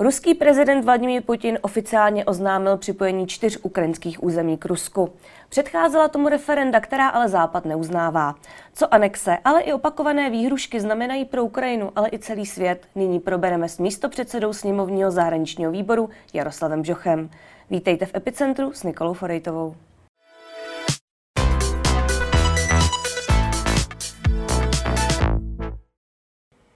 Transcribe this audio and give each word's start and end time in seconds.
Ruský 0.00 0.34
prezident 0.34 0.84
Vladimír 0.84 1.22
Putin 1.22 1.58
oficiálně 1.62 2.24
oznámil 2.24 2.76
připojení 2.76 3.26
čtyř 3.26 3.58
ukrajinských 3.62 4.22
území 4.22 4.58
k 4.58 4.64
Rusku. 4.64 5.12
Předcházela 5.48 6.08
tomu 6.08 6.28
referenda, 6.28 6.80
která 6.80 7.08
ale 7.08 7.28
Západ 7.28 7.64
neuznává. 7.64 8.34
Co 8.74 8.94
anexe, 8.94 9.38
ale 9.44 9.62
i 9.62 9.72
opakované 9.72 10.30
výhrušky 10.30 10.80
znamenají 10.80 11.24
pro 11.24 11.44
Ukrajinu, 11.44 11.92
ale 11.96 12.08
i 12.12 12.18
celý 12.18 12.46
svět, 12.46 12.86
nyní 12.94 13.20
probereme 13.20 13.68
s 13.68 13.78
místopředsedou 13.78 14.52
sněmovního 14.52 15.10
zahraničního 15.10 15.72
výboru 15.72 16.10
Jaroslavem 16.32 16.84
Žochem. 16.84 17.30
Vítejte 17.70 18.06
v 18.06 18.14
Epicentru 18.14 18.72
s 18.72 18.82
Nikolou 18.82 19.12
Forejtovou. 19.12 19.74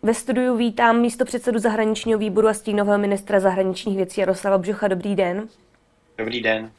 Ve 0.05 0.15
studiu 0.15 0.57
vítám 0.57 1.01
místo 1.01 1.25
předsedu 1.25 1.59
zahraničního 1.59 2.19
výboru 2.19 2.49
a 2.49 2.55
stínového 2.55 2.99
ministra 2.99 3.41
zahraničních 3.41 3.97
věcí 3.97 4.21
Jaroslava 4.21 4.59
Bžocha. 4.59 4.89
Dobrý 4.89 5.17
den. 5.17 5.49
Dobrý 6.19 6.43
den. 6.43 6.71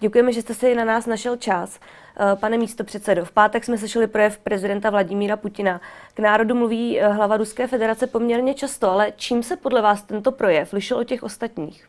Děkujeme, 0.00 0.32
že 0.32 0.42
jste 0.42 0.54
si 0.54 0.74
na 0.74 0.84
nás 0.84 1.06
našel 1.06 1.36
čas. 1.36 1.80
Eh, 2.20 2.36
pane 2.36 2.58
místo 2.58 2.84
předsedo, 2.84 3.24
v 3.24 3.32
pátek 3.32 3.64
jsme 3.64 3.78
slyšeli 3.78 4.06
projev 4.06 4.38
prezidenta 4.38 4.90
Vladimíra 4.90 5.36
Putina. 5.36 5.80
K 6.14 6.18
národu 6.18 6.54
mluví 6.54 7.00
eh, 7.00 7.08
hlava 7.08 7.36
Ruské 7.36 7.66
federace 7.66 8.06
poměrně 8.06 8.54
často, 8.54 8.90
ale 8.90 9.12
čím 9.16 9.42
se 9.42 9.56
podle 9.56 9.82
vás 9.82 10.02
tento 10.02 10.32
projev 10.32 10.72
lišil 10.72 10.96
od 10.96 11.04
těch 11.04 11.22
ostatních? 11.22 11.88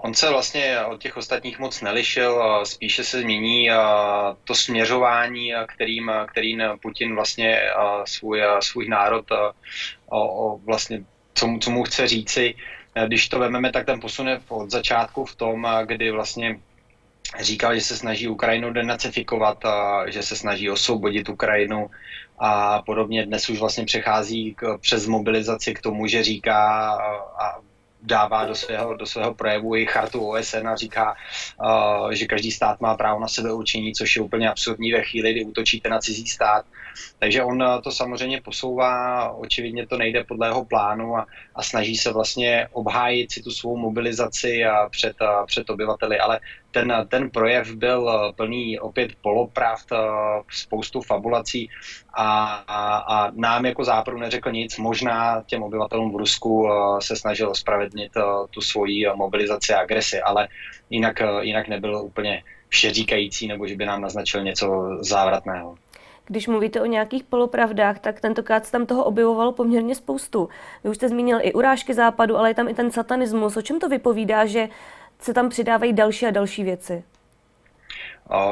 On 0.00 0.14
se 0.14 0.30
vlastně 0.30 0.80
od 0.80 1.02
těch 1.02 1.16
ostatních 1.16 1.58
moc 1.58 1.80
nelišil, 1.80 2.60
spíše 2.64 3.04
se 3.04 3.20
změní 3.20 3.68
to 4.44 4.54
směřování, 4.54 5.52
kterým, 5.74 6.12
kterým 6.26 6.62
Putin 6.82 7.14
vlastně 7.14 7.60
svůj, 8.04 8.42
svůj 8.60 8.88
národ 8.88 9.24
vlastně, 10.64 11.04
co, 11.34 11.46
mu, 11.46 11.58
co 11.58 11.70
mu 11.70 11.82
chce 11.84 12.08
říci. 12.08 12.54
Když 13.06 13.28
to 13.28 13.38
vezmeme, 13.38 13.72
tak 13.72 13.86
ten 13.86 14.00
posun 14.00 14.28
je 14.28 14.40
od 14.48 14.70
začátku 14.70 15.24
v 15.24 15.34
tom, 15.34 15.68
kdy 15.84 16.10
vlastně 16.10 16.60
říkal, 17.40 17.74
že 17.74 17.80
se 17.80 17.96
snaží 17.96 18.28
Ukrajinu 18.28 18.72
denacifikovat, 18.72 19.64
že 20.06 20.22
se 20.22 20.36
snaží 20.36 20.70
osvobodit 20.70 21.28
Ukrajinu 21.28 21.90
a 22.38 22.82
podobně. 22.82 23.26
Dnes 23.26 23.48
už 23.48 23.58
vlastně 23.58 23.84
přechází 23.84 24.54
k, 24.54 24.78
přes 24.80 25.06
mobilizaci 25.06 25.74
k 25.74 25.80
tomu, 25.80 26.06
že 26.06 26.22
říká 26.22 26.90
a 27.38 27.69
dává 28.02 28.44
do 28.44 28.54
svého, 28.54 28.94
do 28.94 29.06
svého 29.06 29.34
projevu 29.34 29.76
i 29.76 29.86
chartu 29.86 30.28
OSN 30.28 30.68
a 30.68 30.76
říká, 30.76 31.14
uh, 31.62 32.10
že 32.10 32.26
každý 32.26 32.50
stát 32.50 32.80
má 32.80 32.96
právo 32.96 33.20
na 33.20 33.28
sebe 33.28 33.52
určení, 33.52 33.92
což 33.94 34.16
je 34.16 34.22
úplně 34.22 34.50
absurdní 34.50 34.92
ve 34.92 35.02
chvíli, 35.02 35.32
kdy 35.32 35.44
útočíte 35.44 35.88
na 35.88 35.98
cizí 35.98 36.26
stát. 36.26 36.64
Takže 37.18 37.42
on 37.42 37.62
uh, 37.62 37.80
to 37.80 37.92
samozřejmě 37.92 38.40
posouvá, 38.40 39.30
očividně 39.30 39.86
to 39.86 39.96
nejde 39.96 40.24
podle 40.24 40.46
jeho 40.46 40.64
plánu 40.64 41.16
a, 41.16 41.26
a 41.54 41.62
snaží 41.62 41.96
se 41.96 42.12
vlastně 42.12 42.68
obhájit 42.72 43.32
si 43.32 43.42
tu 43.42 43.50
svou 43.50 43.76
mobilizaci 43.76 44.64
a 44.64 44.88
před, 44.88 45.16
uh, 45.20 45.46
před 45.46 45.70
obyvateli, 45.70 46.18
ale 46.18 46.40
ten, 46.70 47.06
ten 47.08 47.30
projev 47.30 47.74
byl 47.74 48.32
plný 48.36 48.80
opět 48.80 49.10
polopravd, 49.22 49.86
spoustu 50.50 51.00
fabulací 51.00 51.68
a, 52.14 52.54
a, 52.68 52.96
a 52.96 53.30
nám 53.34 53.66
jako 53.66 53.84
západu 53.84 54.18
neřekl 54.18 54.52
nic. 54.52 54.78
Možná 54.78 55.42
těm 55.46 55.62
obyvatelům 55.62 56.12
v 56.12 56.16
Rusku 56.16 56.68
se 56.98 57.16
snažil 57.16 57.50
ospravedlnit 57.50 58.12
tu 58.50 58.60
svoji 58.60 59.06
mobilizaci 59.14 59.72
a 59.72 59.80
agresi, 59.80 60.20
ale 60.20 60.48
jinak, 60.90 61.22
jinak 61.40 61.68
nebyl 61.68 61.96
úplně 61.96 62.42
všeříkající 62.68 63.48
nebo 63.48 63.66
že 63.66 63.76
by 63.76 63.86
nám 63.86 64.00
naznačil 64.00 64.42
něco 64.42 64.98
závratného. 65.00 65.74
Když 66.30 66.48
mluvíte 66.48 66.80
o 66.80 66.86
nějakých 66.86 67.24
polopravdách, 67.24 67.98
tak 67.98 68.20
tentokrát 68.20 68.66
se 68.66 68.72
tam 68.72 68.86
toho 68.86 69.04
objevovalo 69.04 69.52
poměrně 69.52 69.94
spoustu. 69.94 70.48
Vy 70.84 70.90
už 70.90 70.96
jste 70.96 71.08
zmínil 71.08 71.38
i 71.42 71.52
urážky 71.52 71.94
západu, 71.94 72.36
ale 72.36 72.50
je 72.50 72.54
tam 72.54 72.68
i 72.68 72.74
ten 72.74 72.90
satanismus. 72.90 73.56
O 73.56 73.62
čem 73.62 73.80
to 73.80 73.88
vypovídá, 73.88 74.46
že 74.46 74.68
se 75.18 75.34
tam 75.34 75.48
přidávají 75.48 75.92
další 75.92 76.26
a 76.26 76.30
další 76.30 76.64
věci? 76.64 77.04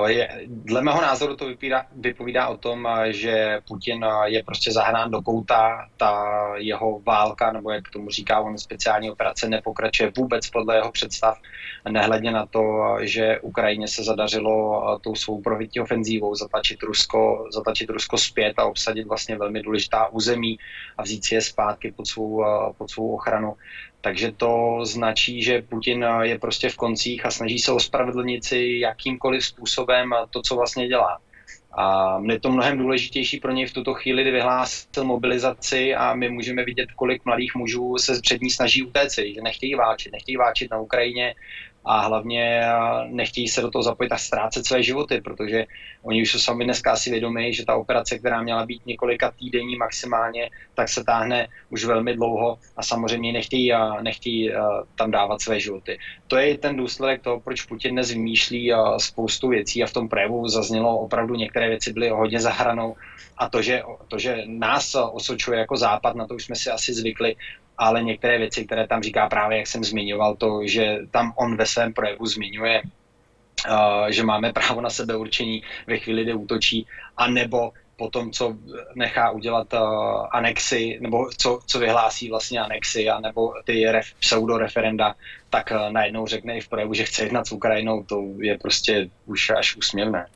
Je, 0.06 0.46
dle 0.46 0.82
mého 0.82 1.00
názoru 1.00 1.36
to 1.36 1.46
vypovídá, 1.46 1.86
vypovídá 1.96 2.48
o 2.48 2.56
tom, 2.56 2.88
že 3.06 3.58
Putin 3.68 4.06
je 4.24 4.42
prostě 4.42 4.72
zahrán 4.72 5.10
do 5.10 5.22
kouta, 5.22 5.88
ta 5.96 6.42
jeho 6.56 7.00
válka, 7.00 7.52
nebo 7.52 7.70
jak 7.70 7.90
tomu 7.90 8.10
říká 8.10 8.40
on, 8.40 8.58
speciální 8.58 9.10
operace 9.10 9.48
nepokračuje 9.48 10.12
vůbec 10.16 10.50
podle 10.50 10.76
jeho 10.76 10.92
představ, 10.92 11.38
nehledně 11.88 12.30
na 12.30 12.46
to, 12.46 12.96
že 13.00 13.40
Ukrajině 13.40 13.88
se 13.88 14.04
zadařilo 14.04 14.98
tou 15.02 15.14
svou 15.14 15.42
provytí 15.42 15.80
ofenzívou 15.80 16.34
zatlačit 16.34 16.82
Rusko, 16.82 17.48
zatlačit 17.52 17.90
Rusko 17.90 18.18
zpět 18.18 18.58
a 18.58 18.64
obsadit 18.64 19.06
vlastně 19.06 19.36
velmi 19.38 19.62
důležitá 19.62 20.08
území 20.08 20.58
a 20.98 21.02
vzít 21.02 21.24
si 21.24 21.34
je 21.34 21.40
zpátky 21.40 21.92
pod 21.92 22.06
svou, 22.06 22.44
pod 22.78 22.90
svou 22.90 23.14
ochranu. 23.14 23.54
Takže 24.00 24.32
to 24.32 24.80
značí, 24.82 25.42
že 25.42 25.62
Putin 25.62 26.06
je 26.22 26.38
prostě 26.38 26.68
v 26.68 26.76
koncích 26.76 27.26
a 27.26 27.30
snaží 27.30 27.58
se 27.58 27.72
ospravedlnit 27.72 28.44
si 28.44 28.78
jakýmkoliv 28.82 29.44
způsobem 29.44 30.10
to, 30.30 30.42
co 30.42 30.56
vlastně 30.56 30.88
dělá. 30.88 31.18
A 31.78 32.18
je 32.30 32.40
to 32.40 32.50
mnohem 32.50 32.78
důležitější 32.78 33.40
pro 33.40 33.52
něj 33.52 33.66
v 33.66 33.72
tuto 33.72 33.94
chvíli, 33.94 34.22
kdy 34.22 34.30
vyhlásil 34.30 35.04
mobilizaci 35.04 35.94
a 35.94 36.14
my 36.14 36.30
můžeme 36.30 36.64
vidět, 36.64 36.88
kolik 36.96 37.24
mladých 37.24 37.54
mužů 37.54 37.98
se 37.98 38.20
před 38.22 38.40
ní 38.40 38.50
snaží 38.50 38.82
utéct, 38.82 39.18
že 39.18 39.42
nechtějí 39.42 39.74
váčit, 39.74 40.12
nechtějí 40.12 40.36
váčit 40.36 40.70
na 40.70 40.80
Ukrajině 40.80 41.34
a 41.84 42.00
hlavně 42.00 42.62
nechtějí 43.06 43.48
se 43.48 43.60
do 43.60 43.70
toho 43.70 43.82
zapojit 43.82 44.12
a 44.12 44.18
ztrácet 44.18 44.66
své 44.66 44.82
životy, 44.82 45.20
protože 45.20 45.64
oni 46.02 46.22
už 46.22 46.32
jsou 46.32 46.38
sami 46.38 46.64
dneska 46.64 46.92
asi 46.92 47.10
vědomí, 47.10 47.54
že 47.54 47.64
ta 47.64 47.76
operace, 47.76 48.18
která 48.18 48.42
měla 48.42 48.66
být 48.66 48.86
několika 48.86 49.30
týdení 49.30 49.76
maximálně, 49.76 50.50
tak 50.74 50.88
se 50.88 51.04
táhne 51.04 51.48
už 51.70 51.84
velmi 51.84 52.14
dlouho 52.14 52.58
a 52.76 52.82
samozřejmě 52.82 53.32
nechtějí, 53.32 53.72
nechtějí 54.00 54.52
tam 54.94 55.10
dávat 55.10 55.40
své 55.40 55.60
životy. 55.60 55.98
To 56.26 56.36
je 56.36 56.58
ten 56.58 56.76
důsledek 56.76 57.22
toho, 57.22 57.40
proč 57.40 57.62
Putin 57.62 57.92
dnes 57.92 58.10
vymýšlí 58.10 58.72
spoustu 58.98 59.48
věcí 59.48 59.82
a 59.82 59.86
v 59.86 59.92
tom 59.92 60.08
projevu 60.08 60.48
zaznělo 60.48 60.98
opravdu 60.98 61.34
některé 61.34 61.68
věci 61.68 61.92
byly 61.92 62.08
hodně 62.08 62.40
zahranou 62.40 62.96
a 63.38 63.48
to, 63.48 63.62
že, 63.62 63.82
to, 64.08 64.18
že 64.18 64.42
nás 64.46 64.96
osočuje 65.12 65.58
jako 65.58 65.76
západ, 65.76 66.16
na 66.16 66.26
to 66.26 66.34
už 66.34 66.44
jsme 66.44 66.56
si 66.56 66.70
asi 66.70 66.94
zvykli, 66.94 67.36
ale 67.78 68.02
některé 68.02 68.38
věci, 68.38 68.66
které 68.66 68.86
tam 68.86 69.02
říká 69.02 69.28
právě, 69.28 69.58
jak 69.58 69.66
jsem 69.66 69.84
zmiňoval, 69.84 70.36
to, 70.36 70.60
že 70.66 70.98
tam 71.10 71.32
on 71.36 71.56
ve 71.56 71.66
svém 71.66 71.92
projevu 71.92 72.26
zmiňuje, 72.26 72.82
uh, 72.82 74.08
že 74.08 74.22
máme 74.22 74.52
právo 74.52 74.80
na 74.80 74.90
sebe 74.90 75.16
určení 75.16 75.62
ve 75.86 75.98
chvíli, 75.98 76.22
kdy 76.22 76.34
útočí, 76.34 76.86
a 77.16 77.28
nebo 77.28 77.72
po 77.96 78.10
tom, 78.10 78.30
co 78.30 78.56
nechá 78.94 79.30
udělat 79.30 79.72
uh, 79.72 79.80
anexy, 80.30 80.98
nebo 81.00 81.30
co, 81.36 81.60
co 81.66 81.78
vyhlásí 81.78 82.30
vlastně 82.30 82.60
anexy, 82.60 83.08
a 83.08 83.20
nebo 83.20 83.54
ty 83.64 83.84
ref, 83.90 84.14
pseudo-referenda, 84.20 85.14
tak 85.50 85.70
uh, 85.70 85.92
najednou 85.92 86.26
řekne 86.26 86.56
i 86.56 86.60
v 86.60 86.68
projevu, 86.68 86.94
že 86.94 87.04
chce 87.04 87.22
jednat 87.22 87.46
s 87.46 87.52
Ukrajinou, 87.52 88.02
to 88.02 88.24
je 88.38 88.58
prostě 88.58 89.10
už 89.26 89.50
až 89.50 89.76
úsměvné. 89.76 90.26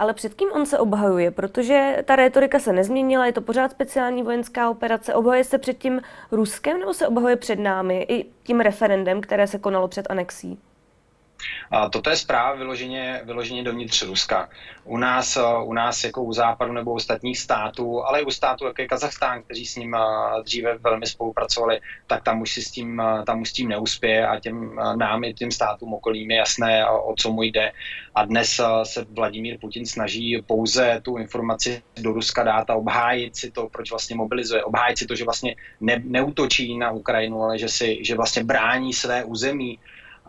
Ale 0.00 0.14
před 0.14 0.34
kým 0.34 0.48
on 0.52 0.66
se 0.66 0.78
obhajuje? 0.78 1.30
Protože 1.30 1.96
ta 2.04 2.16
rétorika 2.16 2.58
se 2.58 2.72
nezměnila, 2.72 3.26
je 3.26 3.32
to 3.32 3.40
pořád 3.40 3.70
speciální 3.70 4.22
vojenská 4.22 4.70
operace. 4.70 5.14
Obhajuje 5.14 5.44
se 5.44 5.58
před 5.58 5.78
tím 5.78 6.00
Ruskem 6.32 6.80
nebo 6.80 6.94
se 6.94 7.08
obhajuje 7.08 7.36
před 7.36 7.58
námi 7.58 8.06
i 8.08 8.26
tím 8.42 8.60
referendem, 8.60 9.20
které 9.20 9.46
se 9.46 9.58
konalo 9.58 9.88
před 9.88 10.06
anexí? 10.10 10.58
A 11.70 11.88
toto 11.88 12.10
je 12.10 12.16
zpráva 12.16 12.54
vyloženě, 12.54 13.20
vyloženě 13.24 13.62
dovnitř 13.62 14.02
Ruska. 14.02 14.48
U 14.84 14.96
nás, 14.96 15.36
eh, 15.36 15.42
u 15.64 15.72
nás 15.72 16.04
jako 16.04 16.22
u 16.22 16.32
západu 16.32 16.72
nebo 16.72 16.92
ostatních 16.92 17.38
států, 17.38 18.04
ale 18.04 18.20
i 18.20 18.24
u 18.24 18.30
států, 18.30 18.66
jako 18.66 18.82
je 18.82 18.88
Kazachstán, 18.88 19.42
kteří 19.42 19.66
s 19.66 19.76
ním 19.76 19.94
eh, 19.94 19.98
dříve 20.42 20.78
velmi 20.78 21.06
spolupracovali, 21.06 21.80
tak 22.06 22.22
tam 22.22 22.40
už 22.40 22.52
si 22.52 22.62
s 22.62 22.70
tím, 22.70 23.00
eh, 23.00 23.22
tam 23.24 23.40
už 23.40 23.48
s 23.48 23.52
tím 23.52 23.68
neuspěje 23.68 24.26
a 24.26 24.40
těm 24.40 24.76
nám 24.96 25.24
i 25.24 25.34
těm 25.34 25.50
státům 25.50 25.94
okolím 25.94 26.30
je 26.30 26.36
jasné, 26.36 26.86
o 26.88 27.14
co 27.18 27.32
mu 27.32 27.42
jde. 27.42 27.72
A 28.14 28.24
dnes 28.24 28.60
se 28.82 29.06
Vladimír 29.10 29.58
Putin 29.58 29.86
snaží 29.86 30.42
pouze 30.46 31.00
tu 31.04 31.16
informaci 31.16 31.82
do 32.00 32.12
Ruska 32.12 32.42
dát 32.42 32.70
a 32.70 32.74
obhájit 32.74 33.36
si 33.36 33.50
to, 33.50 33.68
proč 33.68 33.90
vlastně 33.90 34.16
mobilizuje, 34.16 34.64
obhájit 34.64 34.98
si 34.98 35.06
to, 35.06 35.14
že 35.14 35.24
vlastně 35.24 35.56
ne, 35.80 36.02
neutočí 36.04 36.78
na 36.78 36.90
Ukrajinu, 36.90 37.42
ale 37.42 37.58
že, 37.58 37.68
si, 37.68 37.98
že 38.04 38.16
vlastně 38.16 38.44
brání 38.44 38.92
své 38.92 39.24
území 39.24 39.78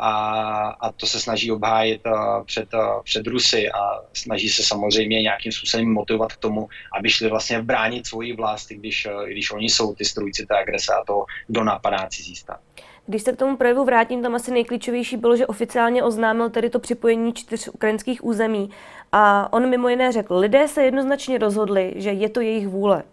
a, 0.02 0.76
a 0.80 0.92
to 0.92 1.08
se 1.08 1.20
snaží 1.20 1.52
obhájit 1.52 2.02
uh, 2.06 2.46
před, 2.46 2.74
uh, 2.74 3.04
před 3.04 3.28
Rusy 3.28 3.72
a 3.72 3.80
snaží 4.14 4.50
se 4.50 4.64
samozřejmě 4.64 5.22
nějakým 5.22 5.52
způsobem 5.52 5.94
motivovat 5.94 6.34
k 6.34 6.38
tomu, 6.38 6.68
aby 7.00 7.10
šli 7.10 7.30
vlastně 7.30 7.62
bránit 7.62 8.08
svoji 8.08 8.36
vlast, 8.36 8.70
když, 8.70 9.08
i 9.26 9.32
když 9.32 9.52
oni 9.52 9.70
jsou 9.70 9.96
ty 9.96 10.06
strujci 10.06 10.46
té 10.46 10.60
agrese 10.60 10.94
a 10.94 11.06
to, 11.06 11.26
kdo 11.48 11.64
napadá 11.64 12.08
cizí 12.10 12.36
stát. 12.36 12.60
Když 13.08 13.24
se 13.24 13.34
k 13.34 13.38
tomu 13.38 13.58
projevu 13.58 13.86
vrátím, 13.86 14.22
tam 14.22 14.36
asi 14.36 14.52
nejklíčovější 14.52 15.18
bylo, 15.18 15.36
že 15.36 15.48
oficiálně 15.48 16.04
oznámil 16.04 16.50
tedy 16.50 16.70
to 16.70 16.80
připojení 16.80 17.34
čtyř 17.34 17.68
ukrajinských 17.68 18.26
území. 18.26 18.70
A 19.12 19.54
on 19.54 19.70
mimo 19.70 19.90
jiné 19.90 20.12
řekl, 20.12 20.38
lidé 20.38 20.68
se 20.68 20.84
jednoznačně 20.84 21.38
rozhodli, 21.38 21.94
že 21.96 22.10
je 22.12 22.30
to 22.30 22.42
jejich 22.42 22.68
vůle. 22.68 23.04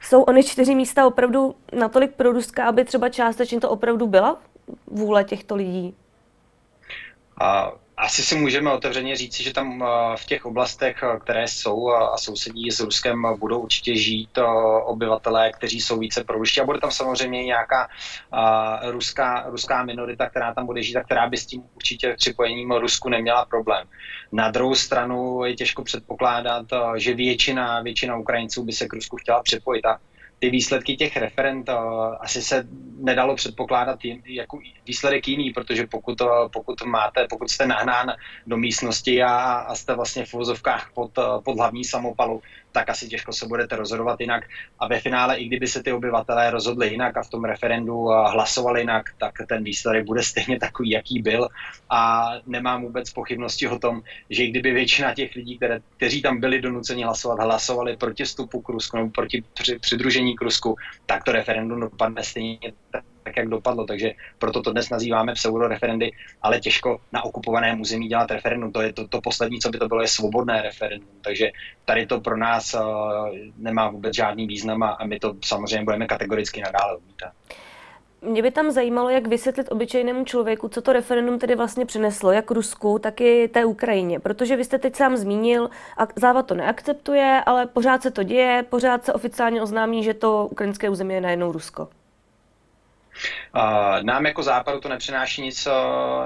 Jsou 0.00 0.22
ony 0.22 0.42
čtyři 0.42 0.74
místa 0.74 1.06
opravdu 1.06 1.54
natolik 1.72 2.14
pro 2.14 2.32
Ruska, 2.32 2.64
aby 2.64 2.84
třeba 2.84 3.08
částečně 3.08 3.60
to 3.60 3.70
opravdu 3.70 4.06
byla 4.06 4.40
vůle 4.86 5.24
těchto 5.24 5.54
lidí? 5.54 5.94
Asi 7.96 8.22
si 8.22 8.34
můžeme 8.34 8.72
otevřeně 8.72 9.16
říci, 9.16 9.42
že 9.42 9.52
tam 9.52 9.82
eh, 9.82 10.16
v 10.16 10.24
těch 10.24 10.44
oblastech, 10.44 11.02
eh, 11.02 11.18
které 11.20 11.48
jsou 11.48 11.90
a 11.90 12.18
sousedí 12.18 12.70
s 12.70 12.80
Ruskem, 12.80 13.26
budou 13.38 13.58
určitě 13.58 13.96
žít 13.96 14.38
obyvatelé, 14.84 15.52
kteří 15.52 15.80
jsou 15.80 15.98
více 15.98 16.24
proruští 16.24 16.60
a 16.60 16.64
bude 16.64 16.80
tam 16.80 16.90
samozřejmě 16.90 17.44
nějaká 17.44 17.88
ruská, 18.90 19.44
ruská 19.46 19.84
minorita, 19.84 20.30
která 20.30 20.54
tam 20.54 20.66
bude 20.66 20.82
žít 20.82 20.96
a 20.96 21.04
která 21.04 21.28
by 21.28 21.36
s 21.36 21.46
tím 21.46 21.62
určitě 21.74 22.14
připojením 22.18 22.72
Rusku 22.72 23.08
neměla 23.08 23.44
problém. 23.44 23.86
Na 24.32 24.50
druhou 24.50 24.74
stranu 24.74 25.44
je 25.44 25.54
těžko 25.54 25.84
předpokládat, 25.84 26.66
že 26.96 27.14
většina, 27.14 27.82
většina 27.82 28.16
Ukrajinců 28.16 28.64
by 28.64 28.72
se 28.72 28.88
k 28.88 28.92
Rusku 28.92 29.16
chtěla 29.16 29.42
připojit 29.42 29.86
a 29.86 29.98
ty 30.44 30.50
výsledky 30.50 30.96
těch 30.96 31.16
referent 31.16 31.70
asi 32.20 32.42
se 32.42 32.68
nedalo 33.00 33.34
předpokládat 33.34 33.98
jako 34.24 34.58
výsledek 34.86 35.28
jiný, 35.28 35.50
protože 35.50 35.86
pokud, 35.86 36.22
pokud 36.52 36.84
máte, 36.84 37.26
pokud 37.30 37.50
jste 37.50 37.66
nahnán 37.66 38.12
do 38.46 38.56
místnosti 38.56 39.22
a, 39.22 39.34
a 39.68 39.74
jste 39.74 39.94
vlastně 39.94 40.24
v 40.26 40.34
uvozovkách 40.34 40.90
pod, 40.94 41.10
pod 41.44 41.56
hlavní 41.56 41.84
samopalu, 41.84 42.42
tak 42.74 42.90
asi 42.90 43.08
těžko 43.08 43.32
se 43.32 43.46
budete 43.46 43.76
rozhodovat 43.76 44.20
jinak. 44.20 44.44
A 44.78 44.88
ve 44.88 45.00
finále, 45.00 45.36
i 45.36 45.44
kdyby 45.44 45.66
se 45.66 45.82
ty 45.82 45.92
obyvatelé 45.92 46.50
rozhodli 46.50 46.88
jinak 46.88 47.16
a 47.16 47.22
v 47.22 47.30
tom 47.30 47.44
referendu 47.44 47.94
hlasovali 48.04 48.80
jinak, 48.80 49.14
tak 49.18 49.34
ten 49.48 49.64
výsledek 49.64 50.04
bude 50.04 50.22
stejně 50.22 50.58
takový, 50.58 50.90
jaký 50.90 51.22
byl. 51.22 51.48
A 51.90 52.30
nemám 52.46 52.82
vůbec 52.82 53.10
pochybnosti 53.10 53.68
o 53.68 53.78
tom, 53.78 54.02
že 54.30 54.44
i 54.44 54.50
kdyby 54.50 54.72
většina 54.72 55.14
těch 55.14 55.34
lidí, 55.34 55.56
které, 55.56 55.80
kteří 55.96 56.22
tam 56.22 56.40
byli 56.40 56.60
donuceni 56.60 57.04
hlasovat, 57.04 57.38
hlasovali 57.38 57.96
proti 57.96 58.24
vstupu 58.24 58.60
k 58.60 58.68
Rusku 58.68 58.96
nebo 58.96 59.10
proti 59.10 59.44
přidružení 59.80 60.36
k 60.36 60.42
Rusku, 60.42 60.76
tak 61.06 61.24
to 61.24 61.32
referendum 61.32 61.80
dopadne 61.80 62.24
stejně 62.24 62.58
tak, 62.90 63.04
jak 63.36 63.48
dopadlo. 63.48 63.84
Takže 63.84 64.12
proto 64.38 64.62
to 64.62 64.72
dnes 64.72 64.90
nazýváme 64.90 65.32
pseudo-referendy, 65.32 66.10
ale 66.42 66.60
těžko 66.60 67.00
na 67.12 67.24
okupovaném 67.24 67.80
území 67.80 68.08
dělat 68.08 68.30
referendum. 68.30 68.72
To 68.72 68.82
je 68.82 68.92
to, 68.92 69.08
to 69.08 69.20
poslední, 69.20 69.60
co 69.60 69.70
by 69.70 69.78
to 69.78 69.88
bylo, 69.88 70.02
je 70.02 70.08
svobodné 70.08 70.62
referendum. 70.62 71.08
Takže 71.22 71.50
tady 71.84 72.06
to 72.06 72.20
pro 72.20 72.36
nás 72.36 72.74
uh, 72.74 72.80
nemá 73.56 73.90
vůbec 73.90 74.14
žádný 74.14 74.46
význam 74.46 74.82
a, 74.82 74.98
my 75.06 75.18
to 75.18 75.34
samozřejmě 75.44 75.84
budeme 75.84 76.06
kategoricky 76.06 76.60
nadále 76.60 76.96
odmítat. 76.96 77.32
Mě 78.22 78.42
by 78.42 78.50
tam 78.50 78.70
zajímalo, 78.70 79.10
jak 79.10 79.26
vysvětlit 79.26 79.72
obyčejnému 79.72 80.24
člověku, 80.24 80.68
co 80.68 80.82
to 80.82 80.92
referendum 80.92 81.38
tedy 81.38 81.54
vlastně 81.54 81.86
přineslo, 81.86 82.32
jak 82.32 82.50
Rusku, 82.50 82.98
tak 82.98 83.20
i 83.20 83.48
té 83.48 83.64
Ukrajině. 83.64 84.20
Protože 84.20 84.56
vy 84.56 84.64
jste 84.64 84.78
teď 84.78 84.96
sám 84.96 85.16
zmínil, 85.16 85.70
a 85.98 86.06
Západ 86.16 86.46
to 86.46 86.54
neakceptuje, 86.54 87.42
ale 87.46 87.66
pořád 87.66 88.02
se 88.02 88.10
to 88.10 88.22
děje, 88.22 88.64
pořád 88.70 89.04
se 89.04 89.12
oficiálně 89.12 89.62
oznámí, 89.62 90.04
že 90.04 90.14
to 90.14 90.48
ukrajinské 90.50 90.90
území 90.90 91.14
je 91.14 91.20
najednou 91.20 91.52
Rusko. 91.52 91.88
Nám 94.02 94.26
jako 94.26 94.42
západu 94.42 94.80
to 94.80 94.88
nepřináší 94.88 95.42
nic, 95.42 95.68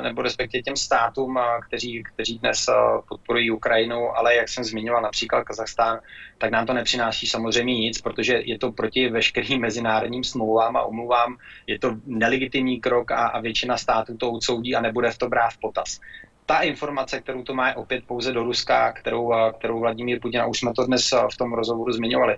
nebo 0.02 0.22
respektive 0.22 0.62
těm 0.62 0.76
státům, 0.76 1.38
kteří, 1.66 2.02
kteří 2.02 2.38
dnes 2.38 2.66
podporují 3.08 3.50
Ukrajinu, 3.50 4.18
ale 4.18 4.34
jak 4.34 4.48
jsem 4.48 4.64
zmiňoval 4.64 5.02
například 5.02 5.44
Kazachstán, 5.44 6.00
tak 6.38 6.50
nám 6.50 6.66
to 6.66 6.72
nepřináší 6.72 7.26
samozřejmě 7.26 7.74
nic, 7.74 8.00
protože 8.00 8.40
je 8.44 8.58
to 8.58 8.72
proti 8.72 9.08
veškerým 9.08 9.60
mezinárodním 9.68 10.24
smlouvám 10.24 10.76
a 10.76 10.82
omluvám, 10.82 11.36
je 11.66 11.78
to 11.78 11.96
nelegitimní 12.06 12.80
krok 12.80 13.10
a, 13.10 13.26
a 13.26 13.40
většina 13.40 13.76
států 13.76 14.16
to 14.16 14.30
odsoudí 14.30 14.74
a 14.74 14.80
nebude 14.80 15.10
v 15.10 15.18
to 15.18 15.28
brát 15.28 15.50
v 15.50 15.60
potaz. 15.60 16.00
Ta 16.46 16.60
informace, 16.60 17.20
kterou 17.20 17.42
to 17.42 17.54
má 17.54 17.76
opět 17.76 18.04
pouze 18.06 18.32
do 18.32 18.44
Ruska, 18.44 18.92
kterou, 18.92 19.32
kterou 19.58 19.80
Vladimír 19.80 20.20
Putin, 20.20 20.40
a 20.40 20.46
už 20.46 20.58
jsme 20.58 20.72
to 20.76 20.86
dnes 20.86 21.14
v 21.32 21.36
tom 21.36 21.52
rozhovoru 21.52 21.92
zmiňovali, 21.92 22.36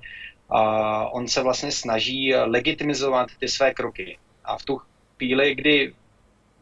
on 1.13 1.29
se 1.29 1.43
vlastně 1.43 1.73
snaží 1.73 2.35
legitimizovat 2.35 3.29
ty 3.39 3.49
své 3.49 3.75
kroky 3.75 4.19
a 4.51 4.59
v 4.59 4.65
tu 4.65 4.81
chvíli, 5.17 5.55
kdy 5.55 5.95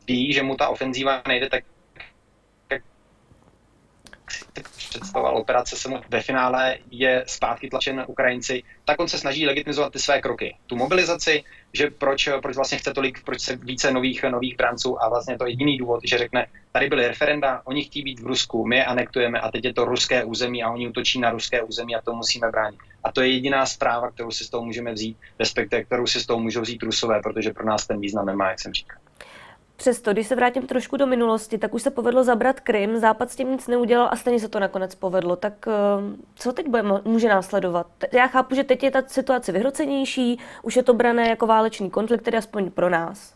ví, 0.06 0.32
že 0.32 0.42
mu 0.42 0.56
ta 0.56 0.68
ofenzíva 0.68 1.22
nejde 1.28 1.48
tak, 1.48 1.64
představoval 4.76 5.36
operace 5.38 5.76
se 5.76 5.88
mu 5.88 6.00
ve 6.08 6.22
finále 6.22 6.78
je 6.90 7.24
zpátky 7.26 7.68
tlačen 7.68 8.04
Ukrajinci, 8.06 8.62
tak 8.84 9.00
on 9.00 9.08
se 9.08 9.18
snaží 9.18 9.46
legitimizovat 9.46 9.92
ty 9.92 9.98
své 9.98 10.20
kroky. 10.20 10.56
Tu 10.66 10.76
mobilizaci, 10.76 11.44
že 11.72 11.90
proč, 11.90 12.28
proč 12.42 12.56
vlastně 12.56 12.78
chce 12.78 12.92
tolik, 12.92 13.24
proč 13.24 13.40
se 13.40 13.56
více 13.56 13.92
nových, 13.92 14.22
nových 14.22 14.56
branců 14.56 15.02
a 15.02 15.08
vlastně 15.08 15.38
to 15.38 15.44
je 15.44 15.50
jediný 15.50 15.78
důvod, 15.78 16.00
že 16.04 16.18
řekne, 16.18 16.46
tady 16.72 16.88
byly 16.88 17.08
referenda, 17.08 17.62
oni 17.64 17.84
chtějí 17.84 18.02
být 18.02 18.20
v 18.20 18.26
Rusku, 18.26 18.66
my 18.66 18.76
je 18.76 18.84
anektujeme 18.84 19.40
a 19.40 19.50
teď 19.50 19.64
je 19.64 19.74
to 19.74 19.84
ruské 19.84 20.24
území 20.24 20.62
a 20.62 20.70
oni 20.70 20.88
útočí 20.88 21.20
na 21.20 21.30
ruské 21.30 21.62
území 21.62 21.96
a 21.96 22.00
to 22.00 22.12
musíme 22.12 22.50
bránit. 22.50 22.80
A 23.04 23.12
to 23.12 23.20
je 23.20 23.28
jediná 23.28 23.66
zpráva, 23.66 24.10
kterou 24.10 24.30
si 24.30 24.44
z 24.44 24.50
toho 24.50 24.64
můžeme 24.64 24.92
vzít, 24.92 25.16
respektive 25.38 25.84
kterou 25.84 26.06
si 26.06 26.20
z 26.20 26.26
toho 26.26 26.40
můžou 26.40 26.60
vzít 26.60 26.82
Rusové, 26.82 27.20
protože 27.22 27.52
pro 27.52 27.66
nás 27.66 27.86
ten 27.86 28.00
význam 28.00 28.26
nemá, 28.26 28.48
jak 28.48 28.60
jsem 28.60 28.72
říkal. 28.72 28.98
Přesto, 29.78 30.12
když 30.12 30.26
se 30.26 30.34
vrátím 30.34 30.66
trošku 30.66 30.96
do 30.96 31.06
minulosti, 31.06 31.58
tak 31.58 31.74
už 31.74 31.82
se 31.82 31.90
povedlo 31.90 32.24
zabrat 32.24 32.60
Krym, 32.60 32.98
Západ 32.98 33.30
s 33.30 33.36
tím 33.36 33.50
nic 33.50 33.66
neudělal 33.66 34.08
a 34.12 34.16
stejně 34.16 34.40
se 34.40 34.48
to 34.48 34.60
nakonec 34.60 34.94
povedlo. 34.94 35.36
Tak 35.36 35.68
eh, 35.68 35.72
co 36.34 36.52
teď 36.52 36.68
bude, 36.68 36.82
může 37.04 37.28
následovat? 37.28 37.86
Já 38.12 38.26
chápu, 38.26 38.54
že 38.54 38.64
teď 38.64 38.82
je 38.82 38.90
ta 38.90 39.02
situace 39.06 39.52
vyhrocenější, 39.52 40.38
už 40.62 40.76
je 40.76 40.82
to 40.82 40.94
brané 40.94 41.28
jako 41.28 41.46
válečný 41.46 41.90
konflikt, 41.90 42.22
tedy 42.22 42.36
aspoň 42.36 42.70
pro 42.70 42.90
nás. 42.90 43.34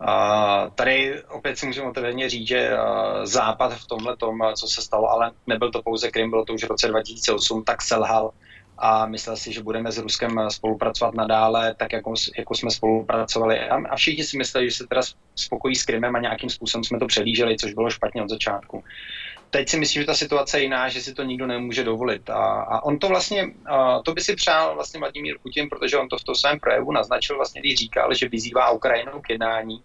Uh, 0.00 0.70
tady 0.74 1.22
opět 1.22 1.58
si 1.58 1.66
můžeme 1.66 1.88
otevřeně 1.88 2.28
říct, 2.28 2.48
že 2.48 2.70
uh, 2.72 3.24
Západ 3.24 3.74
v 3.74 3.86
tomhle 3.86 4.16
tom, 4.16 4.38
co 4.54 4.68
se 4.68 4.82
stalo, 4.82 5.10
ale 5.10 5.30
nebyl 5.46 5.70
to 5.70 5.82
pouze 5.82 6.10
Krym, 6.10 6.30
bylo 6.30 6.44
to 6.44 6.54
už 6.54 6.64
v 6.64 6.68
roce 6.68 6.88
2008, 6.88 7.64
tak 7.64 7.82
selhal 7.82 8.30
a 8.78 9.06
myslel 9.06 9.36
si, 9.36 9.52
že 9.52 9.62
budeme 9.62 9.92
s 9.92 9.98
Ruskem 9.98 10.50
spolupracovat 10.50 11.14
nadále, 11.14 11.74
tak 11.74 11.92
jako, 11.92 12.14
jako 12.38 12.54
jsme 12.54 12.70
spolupracovali. 12.70 13.60
A, 13.60 13.76
a 13.90 13.96
všichni 13.96 14.24
si 14.24 14.38
mysleli, 14.38 14.70
že 14.70 14.76
se 14.76 14.86
teda 14.86 15.02
spokojí 15.34 15.74
s 15.74 15.84
Krymem 15.84 16.16
a 16.16 16.20
nějakým 16.20 16.50
způsobem 16.50 16.84
jsme 16.84 16.98
to 16.98 17.06
přelíželi, 17.06 17.56
což 17.56 17.74
bylo 17.74 17.90
špatně 17.90 18.22
od 18.22 18.28
začátku. 18.28 18.84
Teď 19.50 19.68
si 19.68 19.78
myslím, 19.78 20.02
že 20.02 20.06
ta 20.06 20.14
situace 20.14 20.58
je 20.58 20.62
jiná, 20.62 20.88
že 20.88 21.00
si 21.00 21.14
to 21.14 21.22
nikdo 21.22 21.46
nemůže 21.46 21.84
dovolit. 21.84 22.30
A, 22.30 22.44
a 22.62 22.84
on 22.84 22.98
to 22.98 23.08
vlastně, 23.08 23.46
a 23.66 24.02
to 24.02 24.12
by 24.12 24.20
si 24.20 24.34
přál 24.34 24.74
vlastně 24.74 25.00
Vladimír 25.00 25.36
Putin, 25.42 25.68
protože 25.68 25.96
on 25.96 26.08
to 26.08 26.18
v 26.18 26.24
tom 26.24 26.34
svém 26.34 26.60
projevu 26.60 26.92
naznačil 26.92 27.36
vlastně, 27.36 27.60
když 27.60 27.78
říkal, 27.78 28.14
že 28.14 28.28
vyzývá 28.28 28.70
Ukrajinu 28.70 29.20
k 29.20 29.30
jednání 29.30 29.82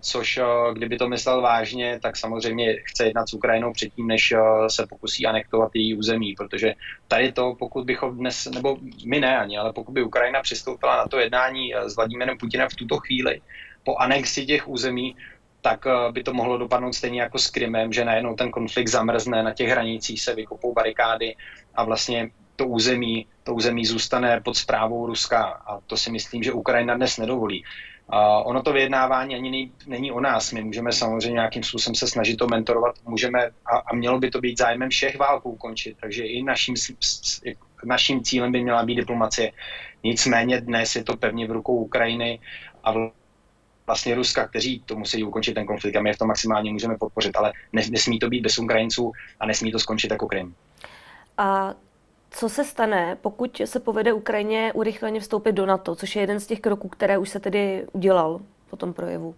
což 0.00 0.40
kdyby 0.72 0.98
to 0.98 1.08
myslel 1.08 1.42
vážně, 1.42 1.98
tak 2.02 2.16
samozřejmě 2.16 2.76
chce 2.84 3.04
jednat 3.04 3.28
s 3.28 3.34
Ukrajinou 3.34 3.72
předtím, 3.72 4.06
než 4.06 4.34
se 4.68 4.86
pokusí 4.86 5.26
anektovat 5.26 5.70
její 5.74 5.94
území, 5.94 6.34
protože 6.34 6.74
tady 7.08 7.32
to, 7.32 7.54
pokud 7.58 7.84
bychom 7.84 8.18
dnes, 8.18 8.48
nebo 8.54 8.76
my 9.06 9.20
ne 9.20 9.38
ani, 9.38 9.58
ale 9.58 9.72
pokud 9.72 9.92
by 9.92 10.02
Ukrajina 10.02 10.42
přistoupila 10.42 10.96
na 10.96 11.06
to 11.06 11.18
jednání 11.18 11.74
s 11.84 11.96
Vladimírem 11.96 12.38
Putinem 12.38 12.68
v 12.68 12.76
tuto 12.76 12.96
chvíli, 12.96 13.40
po 13.84 13.96
anexi 13.96 14.46
těch 14.46 14.68
území, 14.68 15.16
tak 15.60 15.86
by 16.12 16.22
to 16.22 16.34
mohlo 16.34 16.58
dopadnout 16.58 16.92
stejně 16.92 17.20
jako 17.20 17.38
s 17.38 17.50
Krymem, 17.50 17.92
že 17.92 18.04
najednou 18.04 18.34
ten 18.34 18.50
konflikt 18.50 18.88
zamrzne, 18.88 19.42
na 19.42 19.54
těch 19.54 19.68
hranicích 19.68 20.20
se 20.20 20.34
vykopou 20.34 20.72
barikády 20.72 21.36
a 21.74 21.84
vlastně 21.84 22.30
to 22.56 22.66
území, 22.66 23.26
to 23.42 23.54
území 23.54 23.86
zůstane 23.86 24.40
pod 24.40 24.56
zprávou 24.56 25.06
Ruska 25.06 25.42
a 25.44 25.80
to 25.86 25.96
si 25.96 26.10
myslím, 26.10 26.42
že 26.42 26.52
Ukrajina 26.52 26.94
dnes 26.94 27.18
nedovolí. 27.18 27.64
Uh, 28.12 28.48
ono 28.48 28.62
to 28.62 28.72
vyjednávání 28.72 29.34
ani 29.34 29.50
nej, 29.50 29.70
není 29.86 30.12
o 30.12 30.20
nás. 30.20 30.52
My 30.52 30.64
můžeme 30.64 30.92
samozřejmě 30.92 31.32
nějakým 31.32 31.62
způsobem 31.62 31.94
se 31.94 32.08
snažit 32.08 32.36
to 32.36 32.46
mentorovat, 32.46 32.94
můžeme 33.04 33.46
a, 33.46 33.76
a 33.76 33.94
mělo 33.94 34.18
by 34.18 34.30
to 34.30 34.40
být 34.40 34.58
zájmem 34.58 34.90
všech 34.90 35.18
válků 35.18 35.50
ukončit. 35.50 35.96
Takže 36.00 36.26
i 36.26 36.42
naším, 36.42 36.74
naším 37.84 38.22
cílem 38.22 38.52
by 38.52 38.62
měla 38.62 38.84
být 38.84 38.94
diplomacie. 38.94 39.52
Nicméně 40.04 40.60
dnes 40.60 40.96
je 40.96 41.04
to 41.04 41.16
pevně 41.16 41.46
v 41.46 41.50
rukou 41.50 41.76
Ukrajiny 41.76 42.40
a 42.84 42.94
vlastně 43.86 44.14
Ruska, 44.14 44.48
kteří 44.48 44.82
to 44.86 44.96
musí 44.96 45.24
ukončit 45.24 45.54
ten 45.54 45.66
konflikt 45.66 45.96
a 45.96 46.00
my 46.00 46.10
je 46.10 46.14
v 46.14 46.18
tom 46.18 46.28
maximálně 46.28 46.72
můžeme 46.72 46.98
podpořit, 46.98 47.36
ale 47.36 47.52
nesmí 47.72 48.18
to 48.18 48.28
být 48.28 48.40
bez 48.40 48.58
Ukrajinců 48.58 49.12
a 49.40 49.46
nesmí 49.46 49.72
to 49.72 49.78
skončit 49.78 50.10
jako 50.10 50.26
Krym. 50.26 50.54
A 51.38 51.74
co 52.30 52.48
se 52.48 52.64
stane, 52.64 53.16
pokud 53.20 53.62
se 53.64 53.80
povede 53.80 54.12
Ukrajině 54.12 54.72
urychleně 54.72 55.20
vstoupit 55.20 55.52
do 55.52 55.66
NATO, 55.66 55.96
což 55.96 56.16
je 56.16 56.22
jeden 56.22 56.40
z 56.40 56.46
těch 56.46 56.60
kroků, 56.60 56.88
které 56.88 57.18
už 57.18 57.28
se 57.28 57.40
tedy 57.40 57.86
udělal 57.92 58.40
po 58.70 58.76
tom 58.76 58.92
projevu? 58.92 59.34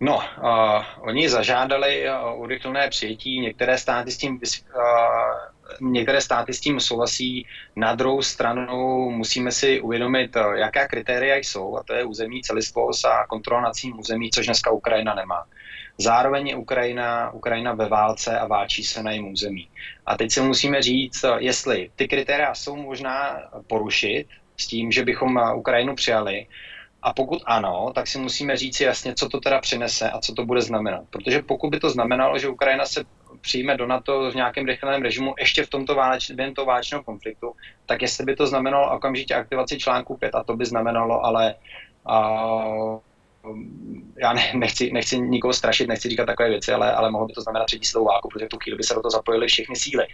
No, 0.00 0.16
uh, 0.16 0.84
oni 1.00 1.28
zažádali 1.28 2.04
uh, 2.08 2.42
urychlené 2.42 2.88
přijetí, 2.88 3.40
některé 3.40 3.78
státy 3.78 4.10
s 4.10 4.16
tím 4.16 4.40
uh, 4.74 5.90
některé 5.90 6.20
státy 6.20 6.54
s 6.54 6.60
tím 6.60 6.80
souhlasí. 6.80 7.46
Na 7.76 7.94
druhou 7.94 8.22
stranu 8.22 9.10
musíme 9.10 9.52
si 9.52 9.80
uvědomit, 9.80 10.36
jaká 10.54 10.88
kritéria 10.88 11.36
jsou, 11.36 11.76
a 11.76 11.82
to 11.82 11.94
je 11.94 12.04
územní 12.04 12.42
celistvost 12.42 13.04
a 13.04 13.26
kontrola 13.26 13.60
nad 13.62 13.74
tím 13.74 13.98
území, 13.98 14.30
což 14.30 14.46
dneska 14.46 14.70
Ukrajina 14.70 15.14
nemá. 15.14 15.44
Zároveň 15.98 16.48
je 16.48 16.56
Ukrajina, 16.56 17.30
Ukrajina 17.30 17.74
ve 17.74 17.88
válce 17.88 18.38
a 18.38 18.46
válčí 18.46 18.84
se 18.84 19.02
na 19.02 19.10
jejím 19.10 19.32
území. 19.32 19.68
A 20.06 20.16
teď 20.16 20.32
si 20.32 20.40
musíme 20.40 20.82
říct, 20.82 21.24
jestli 21.38 21.90
ty 21.96 22.08
kritéria 22.08 22.54
jsou 22.54 22.76
možná 22.76 23.42
porušit 23.66 24.26
s 24.56 24.66
tím, 24.66 24.92
že 24.92 25.04
bychom 25.04 25.40
Ukrajinu 25.54 25.94
přijali, 25.94 26.46
a 27.02 27.12
pokud 27.12 27.42
ano, 27.46 27.92
tak 27.94 28.06
si 28.06 28.18
musíme 28.18 28.56
říct 28.56 28.80
jasně, 28.80 29.14
co 29.14 29.28
to 29.28 29.40
teda 29.40 29.60
přinese 29.60 30.10
a 30.10 30.20
co 30.20 30.34
to 30.34 30.44
bude 30.44 30.60
znamenat. 30.60 31.04
Protože 31.10 31.42
pokud 31.42 31.70
by 31.70 31.80
to 31.80 31.90
znamenalo, 31.90 32.38
že 32.38 32.48
Ukrajina 32.48 32.86
se 32.86 33.04
přijme 33.40 33.76
do 33.76 33.86
NATO 33.86 34.30
v 34.30 34.34
nějakém 34.34 34.66
rychlém 34.66 35.02
režimu 35.02 35.34
ještě 35.38 35.64
v 35.64 35.70
tomto 35.70 35.94
váleč, 35.94 36.30
během 36.30 36.54
toho 36.54 36.66
válečného 36.66 37.04
konfliktu, 37.04 37.52
tak 37.86 38.02
jestli 38.02 38.24
by 38.24 38.36
to 38.36 38.46
znamenalo 38.46 38.96
okamžitě 38.96 39.34
aktivaci 39.34 39.78
článku 39.78 40.16
5, 40.16 40.34
a 40.34 40.44
to 40.44 40.56
by 40.56 40.64
znamenalo 40.64 41.24
ale 41.24 41.54
uh, 42.08 42.98
já 44.18 44.32
ne, 44.32 44.52
nechci, 44.54 44.90
nechci 44.92 45.18
nikoho 45.18 45.52
strašit, 45.52 45.88
nechci 45.88 46.08
říkat 46.08 46.26
takové 46.26 46.48
věci, 46.48 46.72
ale, 46.72 46.92
ale 46.92 47.10
mohlo 47.10 47.26
by 47.26 47.32
to 47.32 47.40
znamenat 47.40 47.64
třetí 47.64 47.86
světovou 47.86 48.06
válku, 48.06 48.28
protože 48.28 48.46
v 48.46 48.48
tu 48.48 48.58
chvíli 48.62 48.76
by 48.76 48.82
se 48.82 48.94
do 48.94 49.00
toho 49.00 49.10
zapojily 49.10 49.46
všechny 49.46 49.76
síly. 49.76 50.06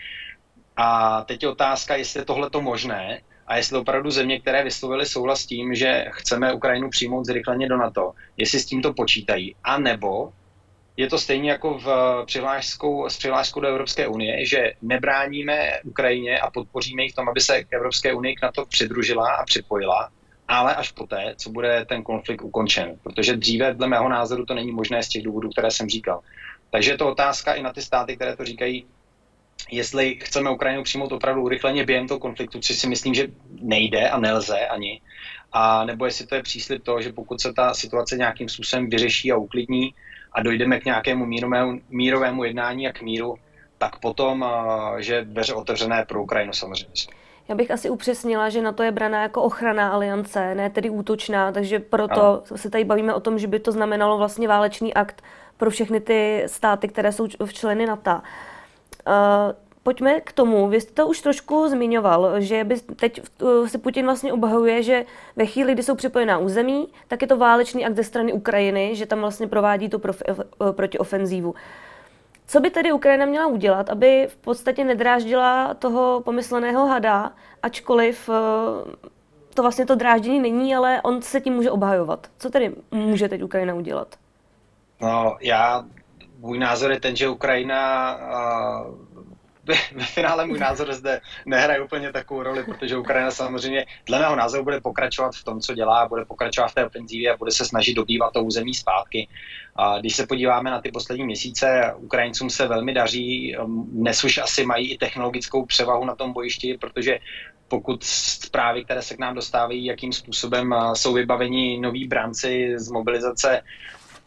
A 0.77 1.21
teď 1.23 1.43
je 1.43 1.49
otázka, 1.49 1.97
jestli 1.97 2.21
je 2.21 2.25
tohle 2.25 2.51
to 2.51 2.61
možné 2.61 3.21
a 3.47 3.57
jestli 3.57 3.79
opravdu 3.79 4.11
země, 4.11 4.41
které 4.41 4.65
vyslovily 4.65 5.07
souhlas 5.07 5.41
s 5.41 5.47
tím, 5.47 5.75
že 5.75 6.05
chceme 6.11 6.53
Ukrajinu 6.53 6.91
přijmout 6.91 7.25
zrychleně 7.25 7.69
do 7.69 7.77
NATO, 7.77 8.13
jestli 8.37 8.61
s 8.61 8.67
tímto 8.67 8.93
počítají, 8.93 9.55
a 9.65 9.79
nebo 9.79 10.33
je 10.97 11.07
to 11.07 11.19
stejně 11.19 11.51
jako 11.51 11.79
v 11.79 11.89
přihláškou, 12.27 13.09
s 13.09 13.17
přihláškou 13.17 13.61
do 13.61 13.69
Evropské 13.69 14.09
unie, 14.09 14.47
že 14.47 14.73
nebráníme 14.83 15.73
Ukrajině 15.85 16.39
a 16.39 16.51
podpoříme 16.51 17.03
ji 17.03 17.09
v 17.09 17.15
tom, 17.15 17.29
aby 17.29 17.41
se 17.41 17.65
k 17.65 17.73
Evropské 17.73 18.15
unii 18.15 18.35
k 18.35 18.43
NATO 18.43 18.67
přidružila 18.67 19.31
a 19.31 19.45
připojila, 19.45 20.11
ale 20.49 20.75
až 20.75 20.93
poté, 20.93 21.35
co 21.37 21.51
bude 21.51 21.85
ten 21.85 22.03
konflikt 22.03 22.43
ukončen. 22.43 22.97
Protože 23.03 23.37
dříve, 23.37 23.75
dle 23.75 23.89
mého 23.89 24.09
názoru, 24.09 24.47
to 24.47 24.55
není 24.55 24.73
možné 24.73 25.03
z 25.03 25.09
těch 25.09 25.23
důvodů, 25.23 25.49
které 25.49 25.71
jsem 25.71 25.89
říkal. 25.89 26.21
Takže 26.71 26.91
je 26.91 26.99
to 26.99 27.09
otázka 27.09 27.55
i 27.55 27.63
na 27.63 27.73
ty 27.73 27.83
státy, 27.83 28.17
které 28.17 28.37
to 28.37 28.45
říkají, 28.45 28.87
jestli 29.71 30.19
chceme 30.23 30.51
Ukrajinu 30.51 30.83
přijmout 30.83 31.13
opravdu 31.13 31.43
urychleně 31.43 31.85
během 31.85 32.09
toho 32.09 32.21
konfliktu, 32.21 32.61
což 32.61 32.77
si 32.77 32.89
myslím, 32.89 33.15
že 33.15 33.29
nejde 33.61 34.09
a 34.09 34.19
nelze 34.19 34.67
ani, 34.67 35.01
a 35.53 35.85
nebo 35.85 36.05
jestli 36.05 36.27
to 36.27 36.35
je 36.35 36.43
příslip 36.43 36.85
toho, 36.85 37.03
že 37.03 37.13
pokud 37.13 37.41
se 37.41 37.53
ta 37.53 37.75
situace 37.75 38.17
nějakým 38.17 38.49
způsobem 38.49 38.91
vyřeší 38.91 39.33
a 39.33 39.37
uklidní 39.37 39.95
a 40.33 40.43
dojdeme 40.43 40.81
k 40.81 40.85
nějakému 40.85 41.27
mírovému, 41.27 41.81
mírovému 41.89 42.45
jednání 42.45 42.89
a 42.89 42.93
k 42.93 43.03
míru, 43.03 43.37
tak 43.79 43.99
potom, 43.99 44.47
že 44.99 45.25
dveře 45.25 45.55
otevřené 45.55 46.05
pro 46.09 46.23
Ukrajinu 46.23 46.53
samozřejmě. 46.53 46.95
Já 47.49 47.55
bych 47.55 47.71
asi 47.71 47.91
upřesnila, 47.91 48.49
že 48.49 48.63
na 48.63 48.73
to 48.73 48.83
je 48.83 48.93
braná 48.93 49.23
jako 49.23 49.43
ochranná 49.43 49.91
aliance, 49.91 50.55
ne 50.55 50.71
tedy 50.71 50.91
útočná, 50.91 51.53
takže 51.53 51.79
proto 51.79 52.23
ano. 52.23 52.43
se 52.57 52.71
tady 52.71 52.85
bavíme 52.85 53.15
o 53.15 53.21
tom, 53.21 53.39
že 53.39 53.47
by 53.47 53.61
to 53.61 53.73
znamenalo 53.73 54.19
vlastně 54.19 54.49
válečný 54.49 54.95
akt 54.95 55.23
pro 55.57 55.71
všechny 55.71 56.01
ty 56.01 56.45
státy, 56.47 56.89
které 56.89 57.13
jsou 57.13 57.27
v 57.45 57.53
členy 57.53 57.87
NATO. 57.87 58.11
Uh, 58.11 58.23
pojďme 59.83 60.21
k 60.21 60.33
tomu. 60.33 60.69
Vy 60.69 60.81
jste 60.81 60.93
to 60.93 61.07
už 61.07 61.21
trošku 61.21 61.69
zmiňoval, 61.69 62.41
že 62.41 62.65
by 62.65 62.81
teď 62.81 63.21
si 63.67 63.79
Putin 63.79 64.05
vlastně 64.05 64.33
obhajuje, 64.33 64.83
že 64.83 65.05
ve 65.37 65.47
chvíli, 65.47 65.73
kdy 65.73 65.83
jsou 65.83 65.95
připojená 65.95 66.39
území, 66.39 66.89
tak 67.09 67.23
je 67.23 67.29
to 67.29 67.37
válečný 67.37 67.87
akt 67.87 67.97
ze 67.97 68.05
strany 68.05 68.33
Ukrajiny, 68.33 68.97
že 68.97 69.07
tam 69.07 69.21
vlastně 69.21 69.47
provádí 69.47 69.89
tu 69.89 69.99
profi, 69.99 70.25
protiofenzívu. 70.73 71.55
Co 72.51 72.61
by 72.61 72.71
tedy 72.71 72.93
Ukrajina 72.93 73.27
měla 73.27 73.47
udělat, 73.47 73.91
aby 73.91 74.27
v 74.31 74.37
podstatě 74.37 74.85
nedráždila 74.85 75.75
toho 75.75 76.21
pomysleného 76.25 76.87
hada, 76.87 77.33
ačkoliv 77.63 78.31
to 79.55 79.63
vlastně 79.63 79.87
to 79.87 79.95
dráždění 79.95 80.41
není, 80.41 80.77
ale 80.77 81.03
on 81.03 81.23
se 81.23 81.41
tím 81.41 81.55
může 81.55 81.71
obhajovat. 81.71 82.27
Co 82.39 82.51
tedy 82.51 82.75
může 82.91 83.29
teď 83.29 83.43
Ukrajina 83.43 83.75
udělat? 83.75 84.17
No, 85.01 85.37
já, 85.41 85.85
můj 86.39 86.59
názor 86.59 86.91
je 86.91 87.01
ten, 87.01 87.17
že 87.17 87.29
Ukrajina 87.29 88.17
ve 89.95 90.05
finále 90.05 90.47
můj 90.47 90.59
názor 90.59 90.93
zde 90.93 91.21
nehraje 91.47 91.81
úplně 91.81 92.13
takovou 92.13 92.43
roli, 92.43 92.65
protože 92.65 92.97
Ukrajina 92.97 93.31
samozřejmě 93.31 93.87
dle 94.07 94.19
mého 94.19 94.37
názoru 94.37 94.65
bude 94.65 94.81
pokračovat 94.81 95.35
v 95.35 95.45
tom, 95.45 95.61
co 95.61 95.75
dělá, 95.75 96.09
bude 96.09 96.25
pokračovat 96.25 96.69
v 96.69 96.75
té 96.75 96.87
ofenzívě 96.87 97.33
a 97.33 97.37
bude 97.37 97.51
se 97.51 97.65
snažit 97.65 97.95
dobývat 97.95 98.33
to 98.33 98.43
území 98.43 98.75
zpátky. 98.75 99.29
A 99.77 99.99
když 99.99 100.17
se 100.17 100.27
podíváme 100.27 100.71
na 100.71 100.81
ty 100.81 100.93
poslední 100.93 101.25
měsíce, 101.25 101.95
Ukrajincům 101.97 102.51
se 102.51 102.67
velmi 102.67 102.95
daří, 102.95 103.57
um, 103.57 103.89
dnes 103.93 104.25
už 104.25 104.39
asi 104.39 104.67
mají 104.67 104.93
i 104.93 104.99
technologickou 104.99 105.67
převahu 105.67 106.05
na 106.05 106.15
tom 106.15 106.33
bojišti, 106.33 106.79
protože 106.81 107.19
pokud 107.69 108.05
zprávy, 108.05 108.85
které 108.85 109.03
se 109.03 109.17
k 109.17 109.19
nám 109.19 109.35
dostávají, 109.35 109.85
jakým 109.85 110.13
způsobem 110.13 110.73
uh, 110.73 110.93
jsou 110.93 111.13
vybaveni 111.13 111.81
noví 111.81 112.09
branci 112.09 112.73
z 112.77 112.91
mobilizace 112.91 113.63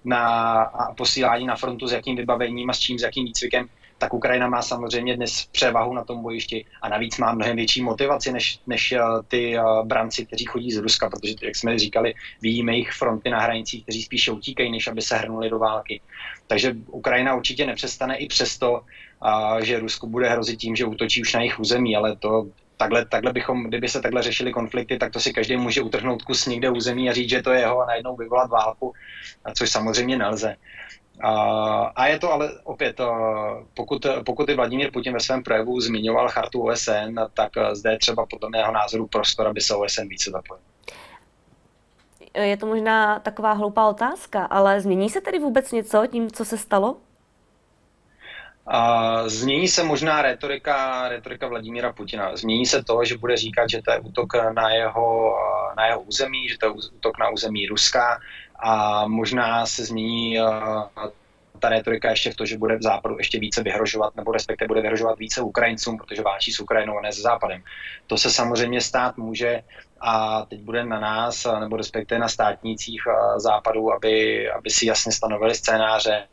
na 0.06 0.24
a 0.62 0.94
posílání 0.94 1.46
na 1.46 1.56
frontu, 1.56 1.88
s 1.88 1.92
jakým 1.92 2.16
vybavením 2.16 2.70
a 2.70 2.74
s 2.74 2.80
čím, 2.80 3.00
s 3.00 3.02
jakým 3.02 3.26
výcvikem, 3.26 3.70
tak 4.02 4.14
Ukrajina 4.14 4.48
má 4.48 4.62
samozřejmě 4.62 5.16
dnes 5.16 5.46
převahu 5.52 5.94
na 5.94 6.04
tom 6.04 6.22
bojišti 6.22 6.66
a 6.82 6.90
navíc 6.90 7.18
má 7.18 7.34
mnohem 7.34 7.56
větší 7.56 7.82
motivaci 7.84 8.32
než, 8.32 8.60
než 8.68 8.92
eh, 8.92 9.00
ty 9.28 9.58
eh, 9.58 9.62
branci, 9.84 10.26
kteří 10.26 10.46
chodí 10.46 10.72
z 10.72 10.78
Ruska, 10.78 11.10
protože, 11.10 11.34
jak 11.42 11.56
jsme 11.56 11.80
říkali, 11.80 12.14
vidíme 12.42 12.76
jich 12.76 12.92
fronty 12.92 13.30
na 13.30 13.40
hranicích, 13.40 13.84
kteří 13.84 14.04
spíše 14.04 14.32
utíkají, 14.32 14.72
než 14.72 14.88
aby 14.88 15.02
se 15.02 15.18
hrnuli 15.18 15.50
do 15.50 15.60
války. 15.60 16.02
Takže 16.48 16.74
Ukrajina 16.88 17.36
určitě 17.36 17.66
nepřestane 17.66 18.18
i 18.18 18.28
přesto, 18.28 18.82
eh, 18.82 19.66
že 19.66 19.80
Rusko 19.80 20.08
bude 20.08 20.30
hrozit 20.30 20.60
tím, 20.60 20.76
že 20.76 20.86
útočí 20.86 21.22
už 21.22 21.34
na 21.34 21.40
jejich 21.40 21.60
území, 21.60 21.96
ale 21.96 22.16
to 22.16 22.50
takhle, 22.78 23.06
takhle 23.06 23.34
bychom, 23.34 23.64
kdyby 23.64 23.90
se 23.90 24.02
takhle 24.02 24.24
řešili 24.24 24.52
konflikty, 24.52 24.98
tak 24.98 25.14
to 25.14 25.20
si 25.20 25.34
každý 25.34 25.58
může 25.58 25.82
utrhnout 25.82 26.22
kus 26.22 26.46
někde 26.46 26.70
území 26.70 27.10
a 27.10 27.14
říct, 27.14 27.30
že 27.30 27.42
to 27.42 27.52
je 27.52 27.60
jeho 27.60 27.82
a 27.82 27.86
najednou 27.86 28.16
vyvolat 28.16 28.50
válku, 28.50 28.94
což 29.54 29.70
samozřejmě 29.70 30.18
nelze. 30.18 30.56
A 31.96 32.08
je 32.08 32.20
to 32.20 32.32
ale 32.32 32.52
opět, 32.64 33.02
pokud, 33.74 34.06
pokud 34.26 34.50
i 34.50 34.56
Vladimír 34.56 34.92
Putin 34.92 35.14
ve 35.14 35.20
svém 35.20 35.44
projevu 35.44 35.80
zmiňoval 35.80 36.30
chartu 36.30 36.62
OSN, 36.62 37.20
tak 37.34 37.52
zde 37.74 37.92
je 37.92 37.98
třeba 37.98 38.26
podle 38.26 38.50
mého 38.50 38.72
názoru 38.72 39.08
prostor, 39.08 39.48
aby 39.48 39.62
se 39.62 39.76
OSN 39.76 40.08
více 40.08 40.32
zapojil. 40.32 40.62
Je 42.34 42.58
to 42.58 42.66
možná 42.66 43.20
taková 43.20 43.52
hloupá 43.52 43.90
otázka, 43.90 44.46
ale 44.46 44.82
změní 44.82 45.10
se 45.10 45.22
tedy 45.22 45.40
vůbec 45.40 45.72
něco 45.72 46.08
tím, 46.08 46.32
co 46.32 46.46
se 46.46 46.58
stalo? 46.58 46.98
A 48.68 49.30
změní 49.30 49.68
se 49.68 49.84
možná 49.84 50.22
retorika, 50.22 51.10
retorika 51.10 51.48
Vladimíra 51.48 51.94
Putina. 51.94 52.38
Změní 52.38 52.66
se 52.66 52.84
to, 52.84 53.06
že 53.06 53.18
bude 53.18 53.38
říkat, 53.38 53.70
že 53.70 53.82
to 53.82 53.92
je 53.92 54.00
útok 54.00 54.34
na 54.54 54.70
jeho, 54.70 55.36
na 55.78 55.86
jeho 55.86 56.02
území, 56.02 56.50
že 56.50 56.58
to 56.58 56.66
je 56.66 56.72
útok 56.72 57.20
na 57.20 57.30
území 57.30 57.68
Ruska 57.68 58.20
a 58.62 59.08
možná 59.08 59.66
se 59.66 59.86
změní 59.86 60.38
ta 61.60 61.70
retorika 61.70 62.10
ještě 62.10 62.32
v 62.32 62.36
to, 62.36 62.46
že 62.46 62.58
bude 62.58 62.78
v 62.78 62.82
západu 62.82 63.18
ještě 63.18 63.40
více 63.40 63.64
vyhrožovat, 63.64 64.16
nebo 64.16 64.32
respektive 64.32 64.68
bude 64.68 64.82
vyhrožovat 64.82 65.20
více 65.20 65.42
Ukrajincům, 65.42 65.98
protože 65.98 66.22
válčí 66.22 66.52
s 66.52 66.60
Ukrajinou 66.60 66.98
a 66.98 67.02
ne 67.02 67.14
s 67.14 67.22
západem. 67.22 67.64
To 68.08 68.18
se 68.18 68.32
samozřejmě 68.32 68.82
stát 68.82 69.18
může 69.18 69.64
a 70.00 70.46
teď 70.46 70.60
bude 70.62 70.86
na 70.86 71.00
nás, 71.00 71.48
nebo 71.60 71.78
respektive 71.78 72.20
na 72.20 72.28
státnících 72.28 73.02
západu, 73.38 73.94
aby, 73.94 74.50
aby 74.52 74.70
si 74.70 74.86
jasně 74.86 75.12
stanovili 75.12 75.56
scénáře, 75.56 76.28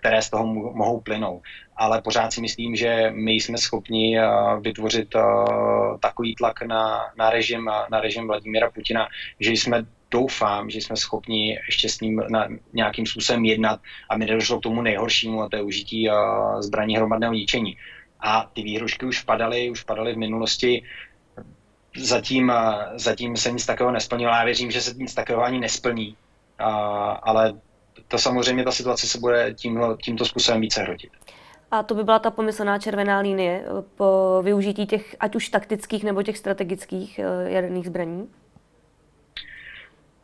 které 0.00 0.22
z 0.22 0.30
toho 0.30 0.46
mohou 0.46 1.00
plynout. 1.00 1.42
Ale 1.76 2.02
pořád 2.02 2.32
si 2.32 2.40
myslím, 2.40 2.76
že 2.76 3.10
my 3.14 3.32
jsme 3.32 3.58
schopni 3.58 4.18
vytvořit 4.60 5.08
takový 6.00 6.34
tlak 6.34 6.62
na, 6.62 7.12
na, 7.16 7.30
režim, 7.30 7.70
na 7.90 8.00
režim 8.00 8.26
Vladimíra 8.26 8.70
Putina, 8.70 9.08
že 9.40 9.50
jsme 9.52 9.84
doufám, 10.10 10.70
že 10.70 10.78
jsme 10.78 10.96
schopni 10.96 11.58
ještě 11.66 11.88
s 11.88 12.00
ním 12.00 12.22
na 12.28 12.48
nějakým 12.72 13.06
způsobem 13.06 13.44
jednat, 13.44 13.80
aby 14.10 14.26
nedošlo 14.26 14.58
k 14.58 14.62
tomu 14.62 14.82
nejhoršímu, 14.82 15.42
a 15.42 15.48
to 15.48 15.56
je 15.56 15.62
užití 15.62 16.08
zbraní 16.60 16.96
hromadného 16.96 17.34
ničení. 17.34 17.76
A 18.20 18.50
ty 18.52 18.62
výhrušky 18.62 19.06
už 19.06 19.22
padaly, 19.22 19.70
už 19.70 19.82
padaly 19.82 20.14
v 20.14 20.18
minulosti. 20.18 20.82
Zatím, 21.96 22.52
zatím 22.94 23.36
se 23.36 23.52
nic 23.52 23.66
takového 23.66 23.92
nesplnilo. 23.92 24.32
Já 24.32 24.44
věřím, 24.44 24.70
že 24.70 24.80
se 24.80 24.94
nic 24.94 25.14
takového 25.14 25.44
ani 25.44 25.60
nesplní. 25.60 26.16
ale 27.22 27.54
to 28.08 28.18
samozřejmě 28.18 28.64
ta 28.64 28.72
situace 28.72 29.06
se 29.06 29.18
bude 29.18 29.54
tímhle, 29.54 29.96
tímto 30.02 30.24
způsobem 30.24 30.60
více 30.60 30.82
hrotit. 30.82 31.10
A 31.70 31.82
to 31.82 31.94
by 31.94 32.04
byla 32.04 32.18
ta 32.18 32.30
pomyslná 32.30 32.78
červená 32.78 33.18
linie 33.18 33.64
po 33.96 34.40
využití 34.42 34.86
těch 34.86 35.16
ať 35.20 35.36
už 35.36 35.48
taktických 35.48 36.04
nebo 36.04 36.22
těch 36.22 36.38
strategických 36.38 37.18
eh, 37.18 37.50
jaderných 37.50 37.86
zbraní? 37.86 38.28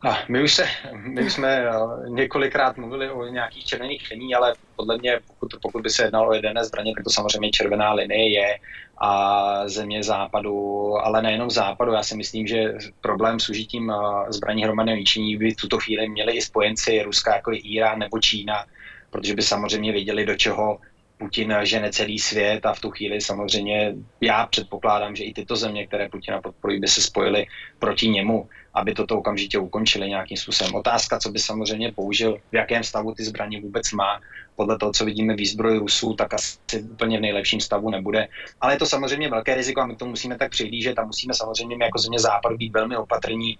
A 0.07 0.17
my 0.27 0.43
už, 0.43 0.53
se, 0.53 0.67
my 0.93 1.29
jsme 1.29 1.47
eh, 1.47 1.71
několikrát 2.09 2.77
mluvili 2.77 3.09
o 3.09 3.25
nějakých 3.25 3.65
červených 3.65 4.07
liní, 4.11 4.35
ale 4.35 4.53
podle 4.75 4.97
mě, 4.97 5.19
pokud, 5.27 5.51
pokud 5.61 5.81
by 5.83 5.89
se 5.89 6.03
jednalo 6.03 6.29
o 6.29 6.33
jedné 6.33 6.63
zbraně, 6.63 6.93
tak 6.95 7.03
to 7.03 7.09
samozřejmě 7.09 7.51
červená 7.51 7.93
linie 7.93 8.31
je 8.31 8.59
a 8.97 9.67
země 9.67 10.03
západu, 10.03 10.93
ale 10.97 11.21
nejenom 11.21 11.49
západu. 11.49 11.91
Já 11.91 12.03
si 12.03 12.15
myslím, 12.15 12.47
že 12.47 12.73
problém 13.01 13.39
s 13.39 13.49
užitím 13.49 13.91
eh, 13.91 14.31
zbraní 14.31 14.63
hromadného 14.63 14.97
ničení 14.97 15.37
by 15.37 15.51
v 15.51 15.55
tuto 15.55 15.79
chvíli 15.79 16.09
měli 16.09 16.33
i 16.33 16.41
spojenci 16.41 17.03
Ruska, 17.03 17.35
jako 17.35 17.51
je 17.51 17.57
Irán 17.57 17.99
nebo 17.99 18.19
Čína, 18.19 18.65
protože 19.09 19.35
by 19.35 19.41
samozřejmě 19.41 19.91
věděli, 19.91 20.25
do 20.25 20.35
čeho 20.35 20.79
Putin 21.17 21.55
žene 21.63 21.91
celý 21.91 22.19
svět 22.19 22.65
a 22.65 22.73
v 22.73 22.79
tu 22.79 22.91
chvíli 22.91 23.21
samozřejmě 23.21 23.93
já 24.21 24.45
předpokládám, 24.45 25.15
že 25.15 25.23
i 25.23 25.33
tyto 25.33 25.55
země, 25.55 25.87
které 25.87 26.09
Putina 26.09 26.41
podporují, 26.41 26.79
by 26.79 26.87
se 26.87 27.01
spojily 27.01 27.45
proti 27.79 28.09
němu, 28.09 28.49
aby 28.73 28.93
toto 28.93 29.17
okamžitě 29.17 29.57
ukončili 29.57 30.09
nějakým 30.09 30.37
způsobem. 30.37 30.75
Otázka, 30.75 31.19
co 31.19 31.29
by 31.31 31.39
samozřejmě 31.39 31.91
použil, 31.91 32.37
v 32.51 32.55
jakém 32.55 32.83
stavu 32.83 33.13
ty 33.13 33.23
zbraně 33.23 33.61
vůbec 33.61 33.91
má, 33.91 34.21
podle 34.55 34.77
toho, 34.77 34.91
co 34.93 35.05
vidíme 35.05 35.35
výzbroj 35.35 35.77
Rusů, 35.77 36.13
tak 36.13 36.33
asi 36.33 36.57
úplně 36.91 37.17
v 37.17 37.21
nejlepším 37.21 37.61
stavu 37.61 37.89
nebude. 37.89 38.27
Ale 38.61 38.73
je 38.73 38.79
to 38.79 38.85
samozřejmě 38.85 39.29
velké 39.29 39.55
riziko 39.55 39.81
a 39.81 39.85
my 39.85 39.95
to 39.95 40.05
musíme 40.05 40.37
tak 40.37 40.51
přihlížet 40.51 40.99
a 40.99 41.05
musíme 41.05 41.33
samozřejmě 41.33 41.77
jako 41.81 41.99
země 41.99 42.19
západu 42.19 42.57
být 42.57 42.73
velmi 42.73 42.97
opatrní, 42.97 43.57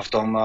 v 0.00 0.10
tom, 0.10 0.38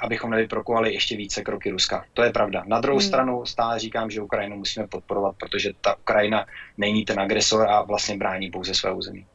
abychom 0.00 0.30
nevyprokovali 0.30 0.94
ještě 0.94 1.16
více 1.16 1.42
kroky 1.42 1.70
Ruska. 1.70 2.04
To 2.14 2.22
je 2.22 2.32
pravda. 2.32 2.62
Na 2.66 2.80
druhou 2.80 2.98
hmm. 2.98 3.08
stranu 3.08 3.46
stále 3.46 3.78
říkám, 3.78 4.10
že 4.10 4.22
Ukrajinu 4.22 4.56
musíme 4.56 4.86
podporovat, 4.86 5.36
protože 5.38 5.72
ta 5.80 5.98
Ukrajina 5.98 6.46
není 6.78 7.04
ten 7.04 7.20
agresor 7.20 7.68
a 7.68 7.82
vlastně 7.82 8.16
brání 8.16 8.50
pouze 8.50 8.74
své 8.74 8.92
území. 8.92 9.26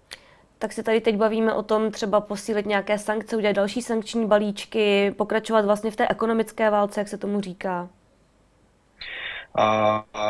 Tak 0.59 0.73
se 0.73 0.83
tady 0.83 1.01
teď 1.01 1.15
bavíme 1.15 1.53
o 1.53 1.63
tom 1.63 1.91
třeba 1.91 2.21
posílit 2.21 2.65
nějaké 2.65 2.97
sankce, 2.97 3.37
udělat 3.37 3.55
další 3.55 3.81
sankční 3.81 4.27
balíčky, 4.27 5.11
pokračovat 5.17 5.65
vlastně 5.65 5.91
v 5.91 5.95
té 5.95 6.07
ekonomické 6.07 6.69
válce, 6.69 6.99
jak 6.99 7.07
se 7.07 7.17
tomu 7.17 7.41
říká. 7.41 7.89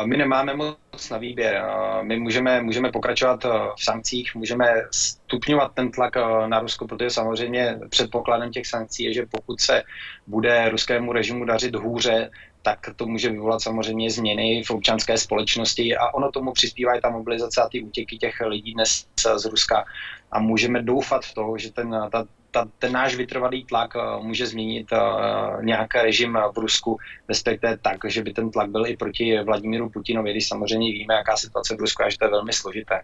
My 0.04 0.16
nemáme 0.16 0.54
moc 0.54 1.10
na 1.10 1.18
výběr. 1.18 1.64
My 2.02 2.18
můžeme, 2.18 2.62
můžeme 2.62 2.92
pokračovat 2.92 3.44
eh, 3.44 3.48
v 3.78 3.84
sankcích, 3.84 4.34
můžeme 4.34 4.74
stupňovat 4.92 5.74
ten 5.74 5.90
tlak 5.90 6.16
eh, 6.16 6.48
na 6.48 6.60
Rusko, 6.60 6.86
protože 6.86 7.10
samozřejmě 7.10 7.78
předpokladem 7.90 8.50
těch 8.50 8.66
sankcí 8.66 9.04
je, 9.04 9.14
že 9.14 9.26
pokud 9.30 9.60
se 9.60 9.82
bude 10.26 10.68
ruskému 10.68 11.12
režimu 11.12 11.44
dařit 11.44 11.74
hůře, 11.74 12.30
tak 12.62 12.78
to 12.96 13.06
může 13.06 13.30
vyvolat 13.30 13.62
samozřejmě 13.62 14.10
změny 14.10 14.62
v 14.62 14.70
občanské 14.70 15.18
společnosti 15.18 15.96
a 15.96 16.14
ono 16.14 16.30
tomu 16.30 16.52
přispívá 16.52 16.94
i 16.94 17.00
ta 17.00 17.10
mobilizace 17.10 17.62
a 17.62 17.68
ty 17.68 17.82
útěky 17.82 18.16
těch 18.18 18.34
lidí 18.46 18.74
dnes 18.74 19.06
z 19.36 19.44
Ruska. 19.44 19.84
A 20.32 20.40
můžeme 20.40 20.82
doufat 20.82 21.24
v 21.24 21.34
to, 21.34 21.54
že 21.58 21.72
ten, 21.72 21.90
ta, 22.12 22.24
ta, 22.50 22.68
ten 22.78 22.92
náš 22.92 23.14
vytrvalý 23.14 23.64
tlak 23.64 23.94
uh, 23.94 24.24
může 24.24 24.46
změnit 24.46 24.92
uh, 24.92 25.64
nějaký 25.64 25.98
režim 26.02 26.38
v 26.54 26.58
Rusku, 26.58 26.98
respektive 27.28 27.78
tak, 27.78 27.98
že 28.06 28.22
by 28.22 28.32
ten 28.32 28.50
tlak 28.50 28.70
byl 28.70 28.86
i 28.86 28.96
proti 28.96 29.42
Vladimíru 29.42 29.90
Putinovi, 29.90 30.30
když 30.30 30.48
samozřejmě 30.48 30.92
víme, 30.92 31.14
jaká 31.14 31.36
situace 31.36 31.76
v 31.76 31.80
Rusku 31.80 32.02
a 32.02 32.10
že 32.10 32.18
to 32.18 32.24
je 32.24 32.30
velmi 32.30 32.52
složité. 32.52 33.00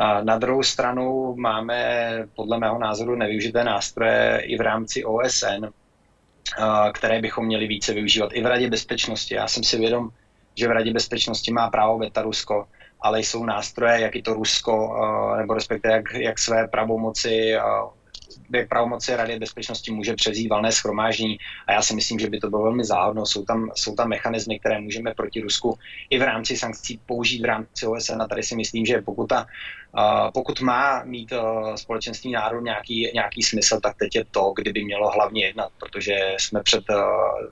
Uh, 0.00 0.24
na 0.24 0.38
druhou 0.38 0.62
stranu 0.62 1.34
máme 1.36 2.10
podle 2.34 2.58
mého 2.58 2.78
názoru 2.78 3.16
nevyužité 3.16 3.64
nástroje 3.64 4.40
i 4.44 4.56
v 4.56 4.60
rámci 4.60 5.04
OSN, 5.04 5.66
které 6.92 7.20
bychom 7.20 7.46
měli 7.46 7.66
více 7.66 7.94
využívat 7.94 8.30
i 8.32 8.42
v 8.42 8.46
Radě 8.46 8.70
bezpečnosti. 8.70 9.34
Já 9.34 9.48
jsem 9.48 9.64
si 9.64 9.78
vědom, 9.78 10.08
že 10.54 10.68
v 10.68 10.70
Radě 10.70 10.92
bezpečnosti 10.92 11.52
má 11.52 11.70
právo 11.70 11.98
veta 11.98 12.22
Rusko, 12.22 12.66
ale 13.00 13.20
jsou 13.20 13.44
nástroje, 13.44 14.00
jak 14.00 14.16
i 14.16 14.22
to 14.22 14.34
Rusko, 14.34 14.96
nebo 15.36 15.54
respektive 15.54 15.94
jak, 15.94 16.14
jak 16.14 16.38
své 16.38 16.68
pravomoci 16.68 17.54
pravomoci 18.68 19.16
Rady 19.16 19.38
bezpečnosti 19.38 19.92
může 19.92 20.14
přezít 20.14 20.50
valné 20.50 20.72
schromáždění 20.72 21.38
a 21.66 21.72
já 21.72 21.82
si 21.82 21.94
myslím, 21.94 22.18
že 22.18 22.30
by 22.30 22.40
to 22.40 22.50
bylo 22.50 22.62
velmi 22.62 22.84
záhodno. 22.84 23.26
Jsou 23.26 23.44
tam, 23.44 23.70
jsou 23.74 23.94
tam 23.94 24.08
mechanismy, 24.08 24.58
které 24.58 24.80
můžeme 24.80 25.14
proti 25.14 25.40
Rusku 25.40 25.78
i 26.10 26.18
v 26.18 26.22
rámci 26.22 26.56
sankcí 26.56 27.00
použít 27.06 27.42
v 27.42 27.44
rámci 27.44 27.86
OSN 27.86 28.22
a 28.22 28.28
tady 28.28 28.42
si 28.42 28.56
myslím, 28.56 28.86
že 28.86 29.00
pokud, 29.00 29.26
ta, 29.26 29.46
pokud 30.34 30.60
má 30.60 31.04
mít 31.04 31.32
společenství 31.74 32.32
národů 32.32 32.64
nějaký, 32.64 33.10
nějaký 33.14 33.42
smysl, 33.42 33.80
tak 33.80 33.96
teď 33.96 34.16
je 34.16 34.24
to, 34.30 34.52
kdyby 34.56 34.84
mělo 34.84 35.10
hlavně 35.10 35.46
jednat, 35.46 35.68
protože 35.78 36.34
jsme 36.38 36.62
před, 36.62 36.84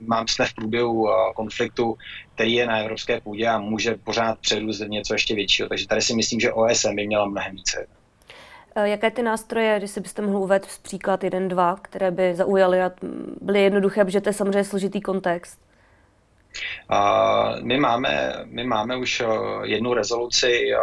mám, 0.01 0.27
jsme 0.27 0.45
v 0.45 0.53
průběhu 0.53 1.09
konfliktu, 1.35 1.97
který 2.35 2.53
je 2.53 2.67
na 2.67 2.77
evropské 2.79 3.21
půdě 3.21 3.47
a 3.47 3.59
může 3.59 3.95
pořád 3.95 4.39
předůst 4.39 4.81
něco 4.87 5.13
ještě 5.13 5.35
většího. 5.35 5.69
Takže 5.69 5.87
tady 5.87 6.01
si 6.01 6.15
myslím, 6.15 6.39
že 6.39 6.53
OSN 6.53 6.95
by 6.95 7.07
měla 7.07 7.25
mnohem 7.25 7.55
více 7.55 7.87
jaké 8.83 9.11
ty 9.11 9.23
nástroje, 9.23 9.77
když 9.79 9.91
si 9.91 10.01
byste 10.01 10.21
mohl 10.21 10.37
uvést 10.37 10.83
příklad 10.83 11.23
jeden, 11.23 11.47
dva, 11.47 11.75
které 11.81 12.11
by 12.11 12.35
zaujaly 12.35 12.81
a 12.81 12.91
byly 13.41 13.63
jednoduché, 13.63 14.05
protože 14.05 14.21
to 14.21 14.29
je 14.29 14.33
samozřejmě 14.33 14.63
složitý 14.63 15.01
kontext? 15.01 15.64
My 17.61 17.77
máme, 17.77 18.33
my 18.45 18.63
máme 18.63 18.97
už 18.97 19.21
eh, 19.21 19.27
jednu 19.63 19.93
rezoluci 19.93 20.71
eh, 20.73 20.77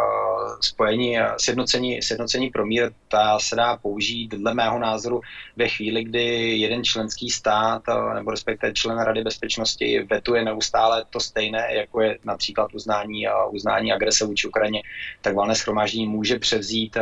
spojení, 0.61 1.19
eh, 1.19 1.29
sjednocení, 1.37 2.01
sjednocení 2.01 2.49
pro 2.49 2.65
mír, 2.65 2.91
ta 3.07 3.39
se 3.39 3.55
dá 3.55 3.77
použít 3.77 4.27
dle 4.27 4.53
mého 4.53 4.79
názoru 4.79 5.21
ve 5.55 5.67
chvíli, 5.67 6.03
kdy 6.03 6.57
jeden 6.57 6.83
členský 6.83 7.29
stát, 7.29 7.83
nebo 8.13 8.31
respektive 8.31 8.73
člen 8.73 8.97
Rady 8.99 9.23
bezpečnosti 9.23 10.07
vetuje 10.09 10.43
neustále 10.45 11.05
to 11.09 11.19
stejné, 11.19 11.67
jako 11.71 12.01
je 12.01 12.17
například 12.23 12.73
uznání, 12.73 13.27
uznání 13.51 13.93
agrese 13.93 14.25
vůči 14.25 14.47
Ukrajině, 14.47 14.81
tak 15.21 15.35
valné 15.35 15.55
schromáždění 15.55 16.07
může 16.07 16.39
převzít 16.39 16.97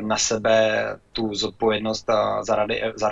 na 0.00 0.18
sebe 0.18 0.86
tu 1.12 1.34
zodpovědnost 1.34 2.06
za, 2.42 2.56
rady, 2.56 2.82
za, 2.94 3.10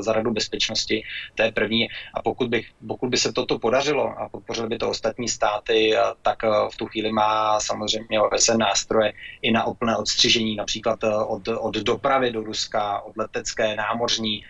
za 0.00 0.12
Radu 0.12 0.30
bezpečnosti. 0.30 1.02
To 1.34 1.42
je 1.42 1.52
první. 1.52 1.88
A 2.14 2.22
pokud 2.22 2.48
by, 2.48 2.64
pokud 2.88 3.08
by 3.08 3.16
se 3.16 3.32
toto 3.32 3.58
podařilo 3.58 4.20
a 4.20 4.28
podpořili 4.44 4.68
by 4.68 4.78
to 4.78 4.90
ostatní 4.90 5.28
státy, 5.28 5.96
tak 6.22 6.44
eh, 6.44 6.48
v 6.72 6.76
tu 6.76 6.86
chvíli 6.86 7.12
má 7.12 7.60
samozřejmě 7.60 8.20
OSN 8.20 8.58
nástroje 8.58 9.12
i 9.42 9.50
na 9.50 9.66
úplné 9.66 9.96
odstřižení, 9.96 10.56
například 10.56 11.04
eh, 11.04 11.14
od, 11.14 11.48
od 11.48 11.74
dopravy 11.74 12.32
do 12.32 12.40
Ruska, 12.44 13.00
od 13.00 13.16
letecké, 13.16 13.76
námořní, 13.76 14.44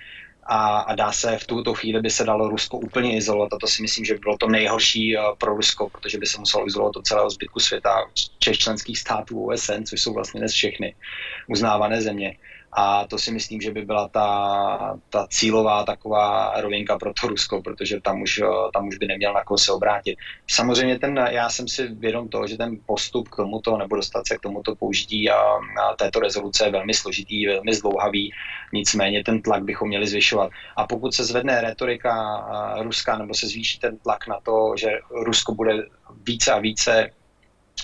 a, 0.46 0.78
a 0.78 0.94
dá 0.94 1.12
se 1.12 1.38
v 1.38 1.46
tuto 1.46 1.74
chvíli 1.74 2.00
by 2.00 2.11
se 2.11 2.24
dalo 2.24 2.48
Rusko 2.48 2.78
úplně 2.78 3.16
izolovat 3.16 3.52
a 3.52 3.59
to 3.59 3.66
si 3.66 3.83
myslím, 3.83 4.04
že 4.04 4.14
by 4.14 4.18
bylo 4.18 4.37
to 4.37 4.48
nejhorší 4.48 5.16
eh, 5.16 5.20
pro 5.38 5.54
Rusko, 5.54 5.88
protože 5.88 6.18
by 6.18 6.26
se 6.26 6.38
muselo 6.38 6.66
izolovat 6.66 6.96
od 6.96 7.07
celého 7.07 7.30
zbytku 7.30 7.61
světa, 7.61 8.04
všech 8.40 8.59
členských 8.59 8.98
států 8.98 9.46
OSN, 9.46 9.83
což 9.85 10.02
jsou 10.02 10.14
vlastně 10.14 10.40
dnes 10.40 10.52
všechny 10.52 10.94
uznávané 11.48 12.02
země. 12.02 12.37
A 12.76 13.06
to 13.06 13.18
si 13.18 13.32
myslím, 13.32 13.60
že 13.60 13.70
by 13.70 13.84
byla 13.84 14.08
ta, 14.08 14.98
ta 15.10 15.26
cílová 15.30 15.84
taková 15.84 16.52
rovinka 16.60 16.98
pro 16.98 17.12
to 17.20 17.28
Rusko, 17.28 17.62
protože 17.62 18.00
tam 18.00 18.22
už, 18.22 18.42
tam 18.72 18.88
už 18.88 18.98
by 18.98 19.06
neměl 19.06 19.32
na 19.32 19.44
koho 19.44 19.58
se 19.58 19.72
obrátit. 19.72 20.18
Samozřejmě 20.50 20.98
ten, 20.98 21.16
já 21.30 21.48
jsem 21.50 21.68
si 21.68 21.87
vědom 21.87 22.28
toho, 22.28 22.46
že 22.46 22.56
ten 22.56 22.78
postup 22.87 23.28
k 23.28 23.37
tomuto 23.37 23.78
nebo 23.78 23.96
dostat 23.96 24.26
se 24.26 24.37
k 24.37 24.40
tomuto 24.40 24.74
použití 24.74 25.30
a, 25.30 25.37
a 25.37 25.96
této 25.98 26.20
rezoluce 26.20 26.64
je 26.64 26.72
velmi 26.72 26.94
složitý, 26.94 27.46
velmi 27.46 27.74
zdlouhavý, 27.74 28.32
nicméně 28.72 29.24
ten 29.24 29.42
tlak 29.42 29.64
bychom 29.64 29.88
měli 29.88 30.06
zvyšovat. 30.06 30.50
A 30.76 30.87
pokud 30.87 31.14
se 31.14 31.24
zvedne 31.24 31.60
retorika 31.60 32.14
Ruska 32.82 33.18
nebo 33.18 33.34
se 33.34 33.46
zvýší 33.46 33.78
ten 33.78 33.98
tlak 33.98 34.26
na 34.28 34.40
to, 34.42 34.74
že 34.76 34.88
Rusko 35.10 35.54
bude 35.54 35.87
více 36.26 36.52
a 36.52 36.58
více 36.58 37.10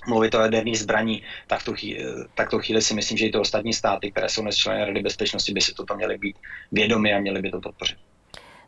mluvit 0.07 0.35
o 0.35 0.41
jaderných 0.41 0.79
zbraní, 0.79 1.23
tak 1.47 1.63
tu, 1.63 1.75
chvíli, 1.75 2.05
tak 2.35 2.51
tu 2.51 2.59
chvíli 2.59 2.83
si 2.83 2.95
myslím, 2.95 3.19
že 3.19 3.27
i 3.27 3.31
to 3.31 3.41
ostatní 3.41 3.73
státy, 3.73 4.11
které 4.11 4.29
jsou 4.29 4.43
dnes 4.43 4.57
členy 4.57 4.85
Rady 4.85 5.03
bezpečnosti, 5.03 5.53
by 5.53 5.61
si 5.61 5.75
toto 5.75 5.97
měly 5.97 6.19
být 6.19 6.37
vědomi 6.73 7.15
a 7.15 7.21
měly 7.21 7.43
by 7.43 7.51
to 7.51 7.61
podpořit. 7.61 7.99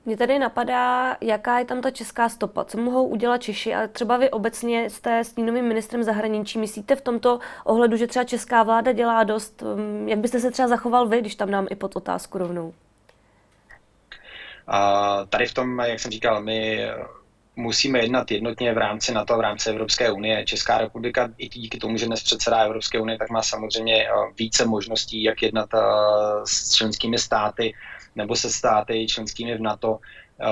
Mně 0.04 0.16
tady 0.16 0.38
napadá, 0.38 1.16
jaká 1.20 1.58
je 1.58 1.64
tam 1.64 1.80
ta 1.80 1.90
česká 1.90 2.28
stopa, 2.28 2.64
co 2.64 2.78
mohou 2.78 3.06
udělat 3.06 3.42
Češi, 3.42 3.74
ale 3.74 3.88
třeba 3.88 4.16
vy 4.16 4.30
obecně 4.30 4.90
jste 4.90 5.24
s 5.24 5.36
novým 5.36 5.64
ministrem 5.64 6.02
zahraničí. 6.02 6.58
Myslíte 6.58 6.96
v 6.96 7.00
tomto 7.00 7.38
ohledu, 7.64 7.96
že 7.96 8.06
třeba 8.06 8.24
česká 8.24 8.62
vláda 8.62 8.92
dělá 8.92 9.24
dost? 9.24 9.62
Um, 9.62 10.08
jak 10.08 10.18
byste 10.18 10.40
se 10.40 10.50
třeba 10.50 10.68
zachoval 10.68 11.08
vy, 11.08 11.20
když 11.20 11.34
tam 11.34 11.50
nám 11.50 11.66
i 11.70 11.74
pod 11.74 11.96
otázku 11.96 12.38
rovnou? 12.38 12.74
A 14.66 15.24
tady 15.24 15.46
v 15.46 15.54
tom, 15.54 15.78
jak 15.78 16.00
jsem 16.00 16.10
říkal, 16.10 16.42
my 16.42 16.86
musíme 17.56 17.98
jednat 17.98 18.30
jednotně 18.30 18.74
v 18.74 18.78
rámci 18.78 19.14
NATO, 19.14 19.36
v 19.36 19.40
rámci 19.40 19.70
Evropské 19.70 20.12
unie. 20.12 20.44
Česká 20.44 20.78
republika 20.78 21.30
i 21.38 21.48
díky 21.48 21.78
tomu, 21.78 21.96
že 21.96 22.06
dnes 22.06 22.22
předsedá 22.22 22.58
Evropské 22.58 23.00
unie, 23.00 23.18
tak 23.18 23.30
má 23.30 23.42
samozřejmě 23.42 24.04
eh, 24.04 24.10
více 24.38 24.66
možností, 24.66 25.22
jak 25.22 25.42
jednat 25.42 25.68
eh, 25.74 25.78
s 26.44 26.74
členskými 26.74 27.18
státy 27.18 27.74
nebo 28.16 28.36
se 28.36 28.50
státy 28.50 29.06
členskými 29.06 29.56
v 29.56 29.60
NATO. 29.60 29.98
Eh, 30.40 30.46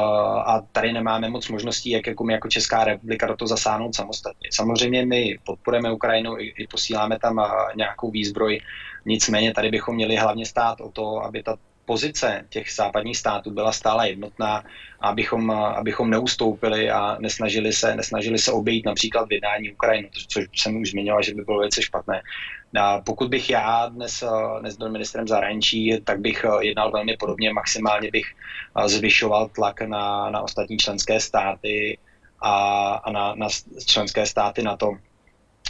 a 0.44 0.60
tady 0.72 0.92
nemáme 0.92 1.28
moc 1.28 1.48
možností, 1.48 1.90
jak 1.90 2.06
jako 2.06 2.24
my 2.24 2.32
jako 2.32 2.48
Česká 2.48 2.84
republika 2.84 3.26
do 3.26 3.36
toho 3.36 3.48
zasáhnout 3.48 3.94
samostatně. 3.94 4.48
Samozřejmě 4.52 5.06
my 5.06 5.38
podporujeme 5.44 5.92
Ukrajinu 5.92 6.38
i, 6.38 6.54
i 6.58 6.66
posíláme 6.66 7.18
tam 7.18 7.40
nějakou 7.76 8.10
výzbroj, 8.10 8.60
nicméně 9.04 9.54
tady 9.54 9.70
bychom 9.70 9.94
měli 9.94 10.16
hlavně 10.16 10.46
stát 10.46 10.80
o 10.80 10.90
to, 10.90 11.24
aby 11.24 11.42
ta 11.42 11.56
pozice 11.84 12.44
těch 12.48 12.72
západních 12.72 13.16
států 13.16 13.50
byla 13.50 13.72
stále 13.72 14.08
jednotná, 14.08 14.64
abychom, 15.00 15.50
abychom 15.50 16.10
neustoupili 16.10 16.90
a 16.90 17.16
nesnažili 17.20 17.72
se, 17.72 17.96
nesnažili 17.96 18.38
se 18.38 18.52
obejít 18.52 18.86
například 18.86 19.28
vydání 19.28 19.72
Ukrajiny, 19.72 20.10
což 20.28 20.46
jsem 20.54 20.76
už 20.76 20.90
zmiňoval, 20.90 21.22
že 21.22 21.34
by 21.34 21.42
bylo 21.42 21.58
velice 21.58 21.82
špatné. 21.82 22.22
A 22.80 23.00
pokud 23.00 23.28
bych 23.28 23.50
já 23.50 23.86
dnes, 23.86 24.24
dnes 24.60 24.76
byl 24.76 24.90
ministrem 24.90 25.28
zahraničí, 25.28 26.00
tak 26.04 26.20
bych 26.20 26.44
jednal 26.60 26.90
velmi 26.90 27.16
podobně, 27.16 27.52
maximálně 27.52 28.10
bych 28.10 28.26
zvyšoval 28.86 29.48
tlak 29.48 29.80
na, 29.80 30.30
na 30.30 30.42
ostatní 30.42 30.78
členské 30.78 31.20
státy 31.20 31.98
a, 32.40 32.92
a 32.94 33.10
na, 33.12 33.34
na 33.34 33.48
členské 33.86 34.26
státy 34.26 34.62
na 34.62 34.76
to, 34.76 34.92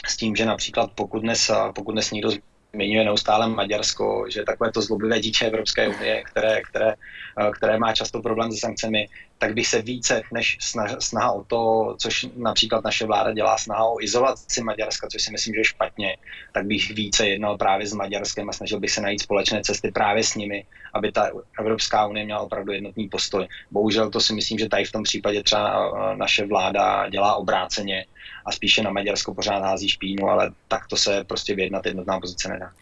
s 0.06 0.16
tím, 0.16 0.36
že 0.36 0.46
například 0.46 0.90
pokud 0.94 1.22
dnes, 1.22 1.50
pokud 1.74 1.92
dnes 1.92 2.10
někdo 2.10 2.30
zmiňuje 2.74 3.04
neustále 3.04 3.48
Maďarsko, 3.48 4.24
že 4.28 4.42
takové 4.42 4.72
to 4.72 4.82
zloblivé 4.82 5.20
dítě 5.20 5.46
Evropské 5.46 5.88
unie, 5.88 6.22
které, 6.24 6.62
které, 6.62 6.94
eh, 7.40 7.50
které 7.56 7.78
má 7.78 7.92
často 7.92 8.22
problém 8.22 8.52
se 8.52 8.58
sankcemi, 8.58 9.06
tak 9.40 9.54
bych 9.54 9.66
se 9.66 9.82
více 9.82 10.22
než 10.32 10.58
snaha, 10.98 11.32
o 11.32 11.44
to, 11.44 11.94
což 11.98 12.26
například 12.36 12.84
naše 12.84 13.06
vláda 13.06 13.32
dělá, 13.32 13.58
snaha 13.58 13.84
o 13.84 14.00
izolaci 14.00 14.62
Maďarska, 14.62 15.08
což 15.08 15.22
si 15.22 15.32
myslím, 15.32 15.54
že 15.54 15.60
je 15.60 15.64
špatně, 15.64 16.16
tak 16.52 16.66
bych 16.66 16.90
více 16.90 17.28
jednal 17.28 17.56
právě 17.58 17.86
s 17.86 17.92
Maďarskem 17.92 18.48
a 18.48 18.52
snažil 18.52 18.80
bych 18.80 18.90
se 18.90 19.00
najít 19.00 19.22
společné 19.22 19.62
cesty 19.62 19.90
právě 19.92 20.24
s 20.24 20.34
nimi, 20.34 20.64
aby 20.94 21.12
ta 21.12 21.30
Evropská 21.58 22.06
unie 22.06 22.24
měla 22.24 22.40
opravdu 22.40 22.72
jednotný 22.72 23.08
postoj. 23.08 23.48
Bohužel 23.70 24.10
to 24.10 24.20
si 24.20 24.34
myslím, 24.34 24.58
že 24.58 24.68
tady 24.68 24.84
v 24.84 24.92
tom 24.92 25.02
případě 25.02 25.42
třeba 25.42 25.64
eh, 25.72 26.16
naše 26.16 26.46
vláda 26.46 27.08
dělá 27.08 27.34
obráceně 27.34 28.06
a 28.46 28.52
spíše 28.52 28.82
na 28.82 28.90
Maďarsko 28.90 29.34
pořád 29.34 29.62
hází 29.62 29.88
špínu, 29.88 30.28
ale 30.28 30.52
tak 30.68 30.86
to 30.86 30.96
se 30.96 31.24
prostě 31.24 31.54
vyjednat 31.54 31.86
jednotná 31.86 32.20
pozice 32.20 32.48
nedá. 32.48 32.72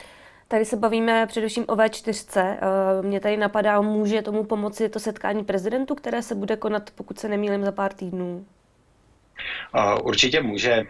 Tady 0.50 0.64
se 0.64 0.76
bavíme 0.76 1.26
především 1.26 1.64
o 1.68 1.76
V4. 1.76 2.40
Eh, 2.40 3.02
mě 3.02 3.20
tady 3.20 3.37
napadá, 3.37 3.80
může 3.80 4.22
tomu 4.22 4.44
pomoci 4.44 4.88
to 4.88 5.00
setkání 5.00 5.44
prezidentu, 5.44 5.94
které 5.94 6.22
se 6.22 6.34
bude 6.34 6.56
konat, 6.56 6.90
pokud 6.90 7.18
se 7.18 7.28
nemýlím, 7.28 7.64
za 7.64 7.72
pár 7.72 7.92
týdnů? 7.92 8.46
Určitě 10.02 10.42
může. 10.42 10.84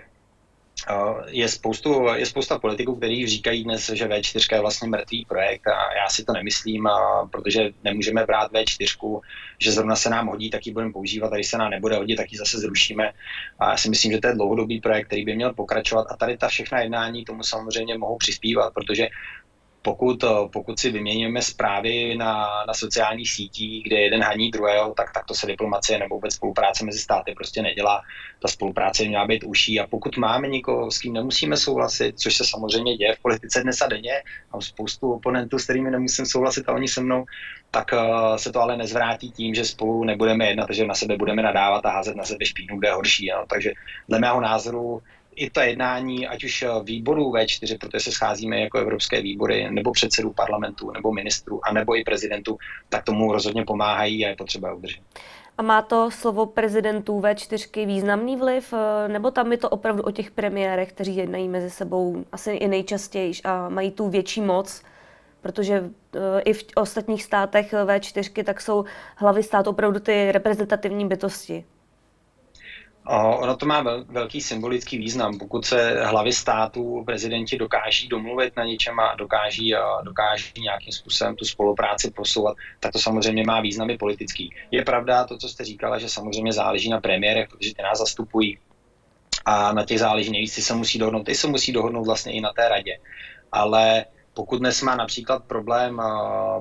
je, 1.27 1.49
spoustu, 1.49 2.07
je 2.14 2.27
spousta 2.27 2.59
politiků, 2.59 2.97
kteří 2.97 3.27
říkají 3.27 3.64
dnes, 3.64 3.90
že 3.90 4.07
V4 4.09 4.55
je 4.55 4.61
vlastně 4.61 4.88
mrtvý 4.88 5.25
projekt 5.25 5.66
a 5.66 5.94
já 5.94 6.09
si 6.09 6.25
to 6.25 6.33
nemyslím, 6.33 6.87
a 6.87 7.29
protože 7.33 7.71
nemůžeme 7.85 8.27
brát 8.27 8.53
V4, 8.53 9.21
že 9.59 9.73
zrovna 9.73 9.97
se 9.97 10.11
nám 10.11 10.27
hodí, 10.27 10.51
tak 10.51 10.66
ji 10.66 10.73
budeme 10.73 10.92
používat 10.92 11.33
a 11.33 11.35
když 11.35 11.49
se 11.49 11.59
nám 11.59 11.71
nebude 11.71 11.97
hodit, 11.97 12.16
tak 12.16 12.33
ji 12.33 12.38
zase 12.38 12.59
zrušíme. 12.59 13.12
A 13.59 13.71
já 13.71 13.77
si 13.77 13.90
myslím, 13.90 14.12
že 14.12 14.18
to 14.18 14.27
je 14.27 14.35
dlouhodobý 14.35 14.81
projekt, 14.81 15.07
který 15.07 15.25
by 15.25 15.37
měl 15.37 15.55
pokračovat 15.55 16.07
a 16.11 16.16
tady 16.16 16.37
ta 16.37 16.49
všechna 16.49 16.81
jednání 16.81 17.25
tomu 17.25 17.42
samozřejmě 17.42 17.99
mohou 17.99 18.16
přispívat, 18.16 18.75
protože 18.75 19.09
pokud, 19.83 20.25
eh, 20.25 20.29
pokud 20.53 20.79
si 20.79 20.91
vyměňujeme 20.91 21.43
zprávy 21.43 22.14
na, 22.17 22.49
na 22.67 22.75
sociálních 22.75 23.31
sítích, 23.31 23.85
kde 23.85 23.97
jeden 23.97 24.23
haní 24.23 24.51
druhého, 24.51 24.95
tak, 24.95 25.12
tak 25.12 25.25
to 25.25 25.35
se 25.35 25.47
diplomacie 25.47 25.99
nebo 25.99 26.14
vůbec 26.14 26.35
spolupráce 26.35 26.85
mezi 26.85 26.99
státy 26.99 27.33
prostě 27.33 27.62
nedělá. 27.62 28.03
Ta 28.43 28.49
spolupráce 28.49 29.05
měla 29.05 29.27
být 29.27 29.45
uší 29.45 29.81
a 29.81 29.87
pokud 29.87 30.17
máme 30.17 30.49
někoho, 30.49 30.91
s 30.91 30.99
kým 30.99 31.12
nemusíme 31.12 31.57
souhlasit, 31.57 32.21
což 32.21 32.37
se 32.37 32.45
samozřejmě 32.45 32.97
děje 32.97 33.14
v 33.14 33.23
politice 33.23 33.62
dnes 33.62 33.81
a 33.81 33.87
denně, 33.87 34.12
mám 34.53 34.62
spoustu 34.62 35.12
oponentů, 35.12 35.59
s 35.59 35.64
kterými 35.64 35.91
nemusím 35.91 36.27
souhlasit 36.27 36.69
a 36.69 36.73
oni 36.73 36.88
se 36.88 37.01
mnou, 37.01 37.25
tak 37.71 37.93
uh, 37.93 38.37
se 38.37 38.53
to 38.53 38.61
ale 38.61 38.77
nezvrátí 38.77 39.31
tím, 39.31 39.55
že 39.55 39.64
spolu 39.64 40.05
nebudeme 40.05 40.49
jednat, 40.49 40.71
že 40.71 40.87
na 40.87 40.95
sebe 40.95 41.17
budeme 41.17 41.43
nadávat 41.43 41.87
a 41.87 41.91
házet 41.91 42.17
na 42.17 42.25
sebe 42.25 42.45
špínu, 42.45 42.79
kde 42.79 42.88
je 42.88 42.93
horší. 42.93 43.31
No. 43.37 43.45
Takže 43.49 43.73
dle 44.09 44.19
mého 44.19 44.41
názoru 44.41 45.03
i 45.38 45.51
ta 45.51 45.64
jednání, 45.64 46.27
ať 46.27 46.44
už 46.44 46.62
eh, 46.62 46.68
výborů 46.83 47.33
V4, 47.33 47.79
protože 47.79 48.01
se 48.01 48.12
scházíme 48.12 48.61
jako 48.61 48.79
evropské 48.79 49.22
výbory, 49.22 49.70
nebo 49.70 49.92
předsedů 49.92 50.33
parlamentu, 50.33 50.90
nebo 50.90 51.12
ministrů, 51.12 51.61
a 51.64 51.72
nebo 51.72 51.96
i 51.96 52.05
prezidentů, 52.05 52.59
tak 52.88 53.05
tomu 53.05 53.33
rozhodně 53.33 53.64
pomáhají 53.64 54.27
a 54.27 54.29
je 54.29 54.37
potřeba 54.37 54.74
udržet. 54.74 55.03
A 55.59 55.62
má 55.62 55.83
to 55.83 56.11
slovo 56.11 56.46
prezidentů 56.46 57.20
V4 57.20 57.87
významný 57.87 58.37
vliv, 58.37 58.72
eh, 58.72 59.09
nebo 59.09 59.31
tam 59.31 59.53
je 59.53 59.59
to 59.59 59.68
opravdu 59.68 60.03
o 60.03 60.11
těch 60.11 60.31
premiérech, 60.31 60.92
kteří 60.92 61.16
jednají 61.16 61.48
mezi 61.48 61.70
sebou 61.70 62.24
asi 62.33 62.53
i 62.53 62.68
nejčastěji 62.68 63.33
a 63.44 63.68
mají 63.68 63.90
tu 63.90 64.09
větší 64.09 64.40
moc, 64.40 64.83
protože 65.40 65.90
eh, 66.14 66.40
i 66.40 66.53
v 66.53 66.64
ostatních 66.74 67.22
státech 67.22 67.72
V4 67.72 68.44
tak 68.44 68.61
jsou 68.61 68.85
hlavy 69.16 69.42
státu 69.42 69.70
opravdu 69.70 70.01
ty 70.01 70.33
reprezentativní 70.33 71.09
bytosti. 71.09 71.64
Ono 73.16 73.57
to 73.57 73.66
má 73.66 73.85
velký 74.09 74.40
symbolický 74.40 74.99
význam. 74.99 75.38
Pokud 75.38 75.64
se 75.64 76.05
hlavy 76.05 76.33
států, 76.33 77.03
prezidenti 77.07 77.59
dokáží 77.59 78.09
domluvit 78.09 78.57
na 78.57 78.64
něčem 78.64 79.01
a 79.01 79.14
dokáží, 79.14 79.75
dokáží 80.03 80.53
nějakým 80.59 80.92
způsobem 80.92 81.37
tu 81.37 81.44
spolupráci 81.44 82.11
posouvat, 82.11 82.57
tak 82.81 82.92
to 82.92 82.99
samozřejmě 82.99 83.44
má 83.47 83.61
významy 83.61 83.99
politický. 83.99 84.55
Je 84.71 84.85
pravda 84.85 85.25
to, 85.25 85.38
co 85.38 85.49
jste 85.49 85.64
říkala, 85.64 85.99
že 85.99 86.09
samozřejmě 86.09 86.53
záleží 86.53 86.90
na 86.90 87.01
premiérech, 87.01 87.49
protože 87.49 87.75
ty 87.75 87.83
nás 87.83 87.99
zastupují 87.99 88.59
a 89.44 89.73
na 89.73 89.85
těch 89.85 89.99
záleží 89.99 90.31
nejvíc, 90.31 90.55
ty 90.55 90.62
se 90.62 90.75
musí 90.75 90.99
dohodnout, 90.99 91.25
ty 91.25 91.35
se 91.35 91.47
musí 91.47 91.73
dohodnout 91.73 92.07
vlastně 92.07 92.33
i 92.33 92.40
na 92.40 92.53
té 92.53 92.68
radě. 92.68 92.99
Ale 93.53 94.05
pokud 94.38 94.59
dnes 94.59 94.83
má 94.83 94.96
například 94.96 95.44
problém 95.44 96.03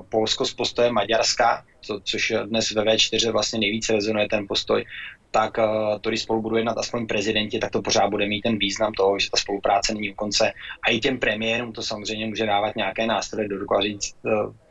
Polsko 0.08 0.44
s 0.44 0.54
postojem 0.54 0.94
Maďarska, 0.94 1.64
co, 1.80 2.00
což 2.04 2.32
dnes 2.44 2.70
ve 2.70 2.82
V4 2.82 3.32
vlastně 3.32 3.58
nejvíce 3.58 3.92
rezonuje 3.92 4.28
ten 4.28 4.46
postoj, 4.48 4.84
tak 5.30 5.58
uh, 5.58 5.98
to, 6.00 6.08
když 6.08 6.22
spolu 6.22 6.42
budou 6.42 6.56
jednat 6.56 6.78
aspoň 6.78 7.06
prezidenti, 7.06 7.58
tak 7.58 7.70
to 7.70 7.82
pořád 7.82 8.10
bude 8.10 8.26
mít 8.26 8.40
ten 8.40 8.58
význam 8.58 8.92
toho, 8.92 9.18
že 9.18 9.30
ta 9.30 9.36
spolupráce 9.36 9.94
není 9.94 10.10
u 10.10 10.14
konce. 10.14 10.52
A 10.82 10.90
i 10.90 10.98
těm 10.98 11.18
premiérům 11.18 11.72
to 11.72 11.82
samozřejmě 11.82 12.26
může 12.26 12.46
dávat 12.46 12.76
nějaké 12.76 13.06
nástroje 13.06 13.48
do 13.48 13.58
ruku 13.58 13.74
a 13.76 13.82
říct 13.82 14.14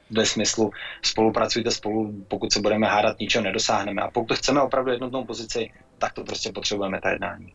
ve 0.09 0.25
smyslu 0.25 0.71
spolupracujte 1.01 1.71
spolu, 1.71 2.13
pokud 2.27 2.53
se 2.53 2.59
budeme 2.59 2.87
hádat, 2.87 3.19
ničeho 3.19 3.43
nedosáhneme. 3.43 4.01
A 4.01 4.11
pokud 4.11 4.37
chceme 4.37 4.61
opravdu 4.61 4.91
jednotnou 4.91 5.23
pozici, 5.23 5.69
tak 5.97 6.13
to 6.13 6.23
prostě 6.23 6.51
potřebujeme 6.51 7.01
ta 7.01 7.09
jednání 7.09 7.53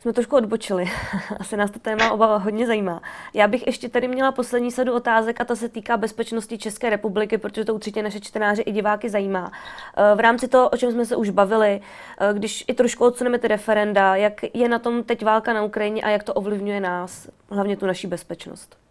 jsme 0.00 0.12
trošku 0.12 0.36
odbočili. 0.36 0.84
Asi 1.40 1.56
nás 1.56 1.70
to 1.70 1.78
téma 1.78 2.10
oba 2.10 2.36
hodně 2.36 2.66
zajímá. 2.66 3.02
Já 3.34 3.48
bych 3.48 3.66
ještě 3.66 3.88
tady 3.88 4.08
měla 4.08 4.32
poslední 4.32 4.70
sadu 4.70 4.94
otázek 4.94 5.40
a 5.40 5.44
ta 5.44 5.56
se 5.56 5.68
týká 5.68 5.96
bezpečnosti 5.96 6.58
České 6.58 6.90
republiky, 6.90 7.38
protože 7.38 7.64
to 7.64 7.74
určitě 7.74 8.02
naše 8.02 8.20
čtenáře 8.20 8.62
i 8.62 8.72
diváky 8.72 9.10
zajímá. 9.10 9.52
Eh, 9.96 10.14
v 10.14 10.20
rámci 10.20 10.48
toho, 10.48 10.68
o 10.68 10.76
čem 10.76 10.92
jsme 10.92 11.06
se 11.06 11.16
už 11.16 11.30
bavili, 11.30 11.80
eh, 12.20 12.34
když 12.34 12.64
i 12.68 12.74
trošku 12.74 13.04
odsuneme 13.04 13.38
ty 13.38 13.48
referenda, 13.48 14.16
jak 14.16 14.40
je 14.54 14.68
na 14.68 14.78
tom 14.78 15.04
teď 15.04 15.24
válka 15.24 15.52
na 15.52 15.62
Ukrajině 15.62 16.02
a 16.02 16.08
jak 16.08 16.22
to 16.22 16.34
ovlivňuje 16.34 16.80
nás, 16.80 17.28
hlavně 17.50 17.76
tu 17.76 17.86
naší 17.86 18.06
bezpečnost? 18.06 18.87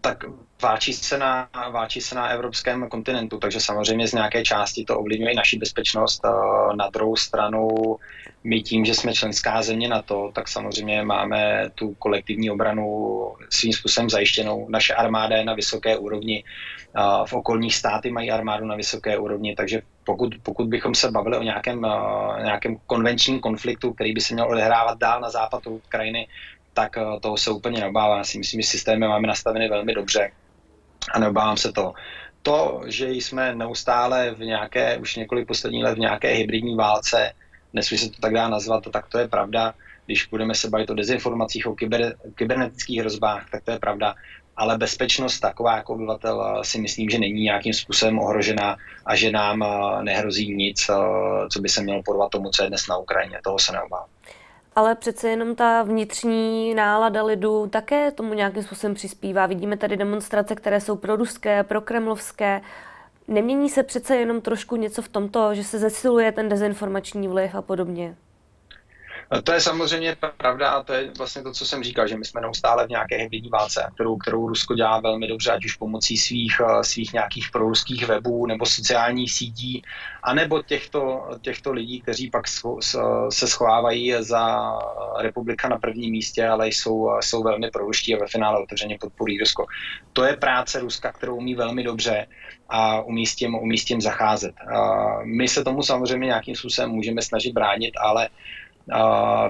Tak 0.00 0.24
váčí 0.62 0.92
se, 0.92 1.18
na, 1.18 1.48
váčí 1.70 2.00
se 2.00 2.14
na 2.14 2.28
evropském 2.28 2.88
kontinentu, 2.88 3.38
takže 3.38 3.60
samozřejmě 3.60 4.08
z 4.08 4.12
nějaké 4.12 4.42
části 4.42 4.84
to 4.84 4.98
ovlivňuje 4.98 5.32
i 5.32 5.36
naši 5.36 5.58
bezpečnost. 5.58 6.20
Na 6.76 6.88
druhou 6.90 7.16
stranu 7.16 7.68
my 8.44 8.62
tím, 8.62 8.84
že 8.84 8.94
jsme 8.94 9.14
členská 9.14 9.62
země 9.62 9.88
na 9.88 10.02
to, 10.02 10.30
tak 10.34 10.48
samozřejmě 10.48 11.02
máme 11.02 11.70
tu 11.74 11.94
kolektivní 11.94 12.50
obranu 12.50 12.86
svým 13.50 13.72
způsobem 13.72 14.10
zajištěnou. 14.10 14.66
Naše 14.68 14.94
armáda 14.94 15.36
je 15.36 15.44
na 15.44 15.54
vysoké 15.54 15.98
úrovni, 15.98 16.44
v 17.26 17.32
okolních 17.32 17.76
státy 17.76 18.10
mají 18.10 18.30
armádu 18.30 18.66
na 18.66 18.76
vysoké 18.76 19.18
úrovni, 19.18 19.54
takže 19.54 19.82
pokud, 20.04 20.34
pokud 20.42 20.66
bychom 20.68 20.94
se 20.94 21.10
bavili 21.10 21.36
o 21.36 21.42
nějakém, 21.42 21.86
nějakém 22.42 22.76
konvenčním 22.86 23.40
konfliktu, 23.40 23.92
který 23.92 24.12
by 24.12 24.20
se 24.20 24.34
měl 24.34 24.48
odehrávat 24.48 24.98
dál 24.98 25.20
na 25.20 25.30
západ 25.30 25.66
Ukrajiny, 25.66 26.28
tak 26.76 26.98
toho 27.20 27.36
se 27.36 27.50
úplně 27.50 27.80
neobávám. 27.80 28.18
Já 28.18 28.24
si 28.24 28.38
myslím, 28.38 28.60
že 28.60 28.68
systémy 28.68 29.08
máme 29.08 29.28
nastaveny 29.28 29.68
velmi 29.68 29.94
dobře 29.94 30.30
a 31.12 31.18
neobávám 31.18 31.56
se 31.56 31.72
toho. 31.72 31.94
To, 32.42 32.82
že 32.86 33.10
jsme 33.10 33.54
neustále 33.54 34.30
v 34.34 34.38
nějaké, 34.38 34.98
už 34.98 35.16
několik 35.16 35.48
posledních 35.48 35.84
let 35.84 35.94
v 35.94 35.98
nějaké 35.98 36.28
hybridní 36.28 36.76
válce, 36.76 37.32
dnes 37.72 37.86
se 37.86 38.10
to 38.10 38.20
tak 38.20 38.32
dá 38.32 38.48
nazvat, 38.48 38.84
tak 38.92 39.08
to 39.08 39.18
je 39.18 39.28
pravda. 39.28 39.74
Když 40.06 40.26
budeme 40.26 40.54
se 40.54 40.70
bavit 40.70 40.90
o 40.90 40.94
dezinformacích, 40.94 41.66
o 41.66 41.74
kyber, 41.74 42.16
kybernetických 42.34 43.00
hrozbách, 43.00 43.50
tak 43.50 43.64
to 43.64 43.70
je 43.70 43.78
pravda. 43.78 44.14
Ale 44.56 44.78
bezpečnost 44.78 45.40
taková 45.40 45.76
jako 45.76 45.92
obyvatel 45.92 46.56
eh, 46.60 46.64
si 46.64 46.80
myslím, 46.80 47.10
že 47.10 47.18
není 47.18 47.42
nějakým 47.42 47.74
způsobem 47.74 48.18
ohrožená 48.18 48.76
a 49.06 49.16
že 49.16 49.30
nám 49.30 49.62
eh, 49.62 50.02
nehrozí 50.02 50.54
nic, 50.54 50.88
eh, 50.88 50.94
co 51.52 51.60
by 51.60 51.68
se 51.68 51.82
mělo 51.82 52.02
podvat 52.02 52.30
tomu, 52.30 52.50
co 52.50 52.62
je 52.62 52.68
dnes 52.68 52.88
na 52.88 52.96
Ukrajině. 52.96 53.40
Toho 53.44 53.58
se 53.58 53.72
neobávám. 53.72 54.15
Ale 54.76 54.94
přece 54.94 55.28
jenom 55.28 55.54
ta 55.54 55.82
vnitřní 55.82 56.74
nálada 56.74 57.22
lidu 57.22 57.66
také 57.66 58.10
tomu 58.10 58.34
nějakým 58.34 58.62
způsobem 58.62 58.94
přispívá. 58.94 59.46
Vidíme 59.46 59.76
tady 59.76 59.96
demonstrace, 59.96 60.54
které 60.54 60.80
jsou 60.80 60.96
pro 60.96 61.16
ruské, 61.16 61.62
pro 61.62 61.80
kremlovské. 61.80 62.60
Nemění 63.28 63.68
se 63.68 63.82
přece 63.82 64.16
jenom 64.16 64.40
trošku 64.40 64.76
něco 64.76 65.02
v 65.02 65.08
tomto, 65.08 65.54
že 65.54 65.64
se 65.64 65.78
zesiluje 65.78 66.32
ten 66.32 66.48
dezinformační 66.48 67.28
vliv 67.28 67.54
a 67.54 67.62
podobně? 67.62 68.16
To 69.44 69.52
je 69.52 69.60
samozřejmě 69.60 70.16
pravda 70.36 70.70
a 70.70 70.82
to 70.82 70.92
je 70.92 71.10
vlastně 71.18 71.42
to, 71.42 71.52
co 71.52 71.66
jsem 71.66 71.82
říkal, 71.82 72.08
že 72.08 72.16
my 72.16 72.24
jsme 72.24 72.40
neustále 72.40 72.86
v 72.86 72.90
nějaké 72.90 73.16
hybridní 73.16 73.48
válce, 73.48 73.90
kterou, 73.94 74.16
kterou 74.16 74.48
Rusko 74.48 74.74
dělá 74.74 75.00
velmi 75.00 75.28
dobře, 75.28 75.52
ať 75.52 75.64
už 75.64 75.76
pomocí 75.76 76.16
svých, 76.16 76.60
eh, 76.60 76.84
svých 76.84 77.12
nějakých 77.12 77.50
proruských 77.50 78.06
webů 78.06 78.46
nebo 78.46 78.66
sociálních 78.66 79.32
sítí, 79.32 79.82
anebo 80.22 80.62
těchto, 80.62 81.28
těchto 81.40 81.72
lidí, 81.72 82.00
kteří 82.00 82.30
pak 82.30 82.44
se 83.30 83.48
schovávají 83.48 84.14
za 84.20 84.72
republika 85.18 85.68
na 85.68 85.78
prvním 85.78 86.12
místě, 86.12 86.46
ale 86.46 86.68
jsou, 86.68 87.10
jsou 87.20 87.42
velmi 87.42 87.70
proruští 87.70 88.14
a 88.14 88.18
ve 88.18 88.26
finále 88.26 88.62
otevřeně 88.62 88.98
podporují 89.00 89.38
Rusko. 89.38 89.66
To 90.12 90.24
je 90.24 90.36
práce 90.36 90.80
Ruska, 90.80 91.12
kterou 91.12 91.36
umí 91.36 91.54
velmi 91.54 91.82
dobře 91.82 92.26
a 92.68 93.00
umí 93.00 93.26
s 93.26 93.36
tím, 93.36 93.54
umí 93.54 93.78
s 93.78 93.84
tím 93.84 94.00
zacházet. 94.00 94.54
My 95.24 95.48
se 95.48 95.64
tomu 95.64 95.82
samozřejmě 95.82 96.26
nějakým 96.26 96.56
způsobem 96.56 96.90
můžeme 96.90 97.22
snažit 97.22 97.52
bránit, 97.52 97.94
ale 98.00 98.28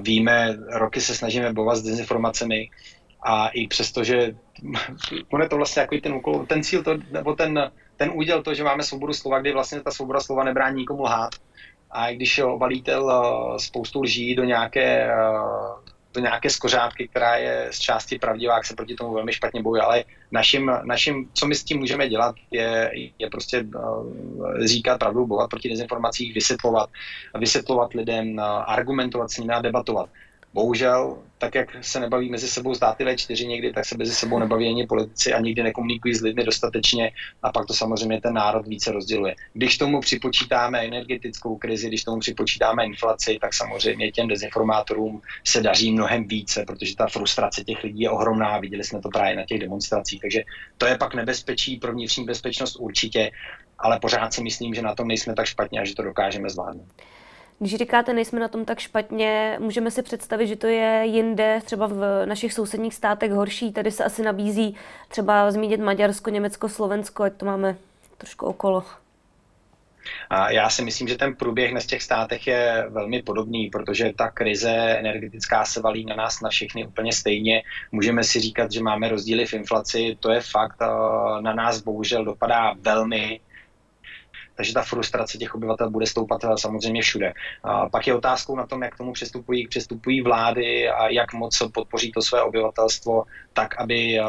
Víme, 0.00 0.56
roky 0.72 1.00
se 1.00 1.14
snažíme 1.14 1.52
bojovat 1.52 1.76
s 1.76 1.82
dezinformacemi 1.82 2.70
a 3.22 3.48
i 3.48 3.66
přesto, 3.66 4.04
že 4.04 4.16
je 5.42 5.48
to 5.48 5.56
vlastně 5.56 5.80
jako 5.80 5.96
ten 6.02 6.14
úkol, 6.14 6.46
ten 6.46 6.62
cíl, 6.62 6.82
to, 6.82 6.94
nebo 7.10 7.34
ten, 7.34 7.70
ten 7.96 8.10
úděl 8.14 8.42
to, 8.42 8.54
že 8.54 8.64
máme 8.64 8.82
svobodu 8.82 9.12
slova, 9.12 9.40
kdy 9.40 9.52
vlastně 9.52 9.80
ta 9.80 9.90
svoboda 9.90 10.20
slova 10.20 10.44
nebrání 10.44 10.76
nikomu 10.76 11.02
lhát. 11.02 11.30
A 11.90 12.12
když 12.12 12.38
obalíte 12.38 12.92
spoustu 13.56 14.02
lží 14.02 14.34
do 14.34 14.44
nějaké 14.44 15.10
do 16.14 16.20
nějaké 16.20 16.50
skořápky, 16.50 17.08
která 17.08 17.36
je 17.36 17.68
z 17.70 17.78
části 17.78 18.18
pravdivá, 18.18 18.54
jak 18.54 18.64
se 18.64 18.74
proti 18.74 18.94
tomu 18.94 19.14
velmi 19.14 19.32
špatně 19.32 19.62
bojuje, 19.62 19.82
ale 19.82 20.04
naším, 20.30 20.72
naším, 20.82 21.30
co 21.34 21.46
my 21.46 21.54
s 21.54 21.64
tím 21.64 21.78
můžeme 21.78 22.08
dělat, 22.08 22.34
je, 22.50 22.90
je 23.18 23.30
prostě 23.30 23.62
uh, 23.62 24.64
říkat 24.64 24.98
pravdu, 24.98 25.26
bojovat 25.26 25.50
proti 25.50 25.68
dezinformacích, 25.68 26.34
vysvětlovat, 26.34 26.90
vysvětlovat 27.38 27.94
lidem, 27.94 28.34
uh, 28.34 28.42
argumentovat 28.66 29.30
s 29.30 29.36
nimi 29.36 29.52
a 29.52 29.60
debatovat. 29.60 30.08
Bohužel, 30.56 31.18
tak 31.38 31.54
jak 31.54 31.84
se 31.84 32.00
nebaví 32.00 32.30
mezi 32.30 32.48
sebou 32.48 32.74
státy 32.74 33.04
V4 33.04 33.48
někdy, 33.48 33.72
tak 33.72 33.84
se 33.84 33.96
mezi 33.96 34.14
sebou 34.14 34.38
nebaví 34.38 34.68
ani 34.68 34.86
politici 34.86 35.32
a 35.32 35.40
nikdy 35.40 35.62
nekomunikují 35.62 36.14
s 36.14 36.20
lidmi 36.20 36.44
dostatečně 36.44 37.12
a 37.42 37.52
pak 37.52 37.66
to 37.66 37.74
samozřejmě 37.74 38.20
ten 38.20 38.34
národ 38.34 38.66
více 38.66 38.92
rozděluje. 38.92 39.34
Když 39.52 39.78
tomu 39.78 40.00
připočítáme 40.00 40.86
energetickou 40.86 41.56
krizi, 41.56 41.88
když 41.88 42.04
tomu 42.04 42.20
připočítáme 42.20 42.84
inflaci, 42.84 43.38
tak 43.40 43.54
samozřejmě 43.54 44.12
těm 44.12 44.28
dezinformátorům 44.28 45.22
se 45.44 45.60
daří 45.62 45.92
mnohem 45.92 46.28
více, 46.28 46.64
protože 46.66 46.96
ta 46.96 47.06
frustrace 47.06 47.64
těch 47.64 47.84
lidí 47.84 48.00
je 48.00 48.10
ohromná, 48.10 48.58
viděli 48.58 48.84
jsme 48.84 49.00
to 49.00 49.08
právě 49.08 49.36
na 49.36 49.44
těch 49.44 49.58
demonstracích, 49.58 50.20
takže 50.20 50.42
to 50.78 50.86
je 50.86 50.98
pak 50.98 51.14
nebezpečí 51.14 51.76
pro 51.76 51.92
vnitřní 51.92 52.24
bezpečnost 52.24 52.76
určitě, 52.76 53.30
ale 53.78 54.00
pořád 54.00 54.32
si 54.32 54.42
myslím, 54.42 54.74
že 54.74 54.82
na 54.82 54.94
tom 54.94 55.08
nejsme 55.08 55.34
tak 55.34 55.46
špatně 55.46 55.80
a 55.80 55.84
že 55.84 55.94
to 55.94 56.02
dokážeme 56.02 56.50
zvládnout. 56.50 56.88
Když 57.58 57.74
říkáte, 57.74 58.12
nejsme 58.12 58.40
na 58.40 58.48
tom 58.48 58.64
tak 58.64 58.78
špatně, 58.78 59.56
můžeme 59.60 59.90
si 59.90 60.02
představit, 60.02 60.46
že 60.46 60.56
to 60.56 60.66
je 60.66 61.02
jinde, 61.04 61.60
třeba 61.64 61.86
v 61.86 62.26
našich 62.26 62.52
sousedních 62.52 62.94
státech 62.94 63.32
horší. 63.32 63.72
Tady 63.72 63.90
se 63.90 64.04
asi 64.04 64.22
nabízí 64.22 64.76
třeba 65.08 65.50
zmínit 65.50 65.80
Maďarsko, 65.80 66.30
Německo, 66.30 66.68
Slovensko, 66.68 67.22
ať 67.22 67.32
to 67.32 67.46
máme 67.46 67.76
trošku 68.18 68.46
okolo. 68.46 68.84
A 70.30 70.50
já 70.50 70.70
si 70.70 70.84
myslím, 70.84 71.08
že 71.08 71.16
ten 71.16 71.34
průběh 71.34 71.72
na 71.72 71.80
těch 71.80 72.02
státech 72.02 72.46
je 72.46 72.86
velmi 72.88 73.22
podobný, 73.22 73.70
protože 73.70 74.12
ta 74.16 74.30
krize 74.30 74.70
energetická 74.70 75.64
se 75.64 75.80
valí 75.80 76.04
na 76.04 76.16
nás 76.16 76.40
na 76.40 76.48
všechny 76.48 76.86
úplně 76.86 77.12
stejně. 77.12 77.62
Můžeme 77.92 78.24
si 78.24 78.40
říkat, 78.40 78.72
že 78.72 78.82
máme 78.82 79.08
rozdíly 79.08 79.46
v 79.46 79.54
inflaci, 79.54 80.16
to 80.20 80.30
je 80.30 80.40
fakt, 80.40 80.80
na 81.40 81.54
nás 81.54 81.80
bohužel 81.80 82.24
dopadá 82.24 82.74
velmi 82.80 83.40
takže 84.56 84.74
ta 84.74 84.82
frustrace 84.82 85.38
těch 85.38 85.54
obyvatel 85.54 85.90
bude 85.90 86.06
stoupat 86.06 86.44
eh, 86.44 86.58
samozřejmě 86.58 87.02
všude. 87.02 87.32
A 87.64 87.88
pak 87.88 88.06
je 88.06 88.14
otázkou 88.14 88.56
na 88.56 88.66
tom, 88.66 88.82
jak 88.82 88.94
k 88.94 88.98
tomu 88.98 89.12
přistupují, 89.12 89.68
přistupují 89.68 90.22
vlády 90.22 90.88
a 90.88 91.08
jak 91.08 91.32
moc 91.32 91.62
podpoří 91.74 92.12
to 92.12 92.22
své 92.22 92.42
obyvatelstvo 92.42 93.24
tak, 93.52 93.80
aby 93.80 94.20
eh, 94.20 94.24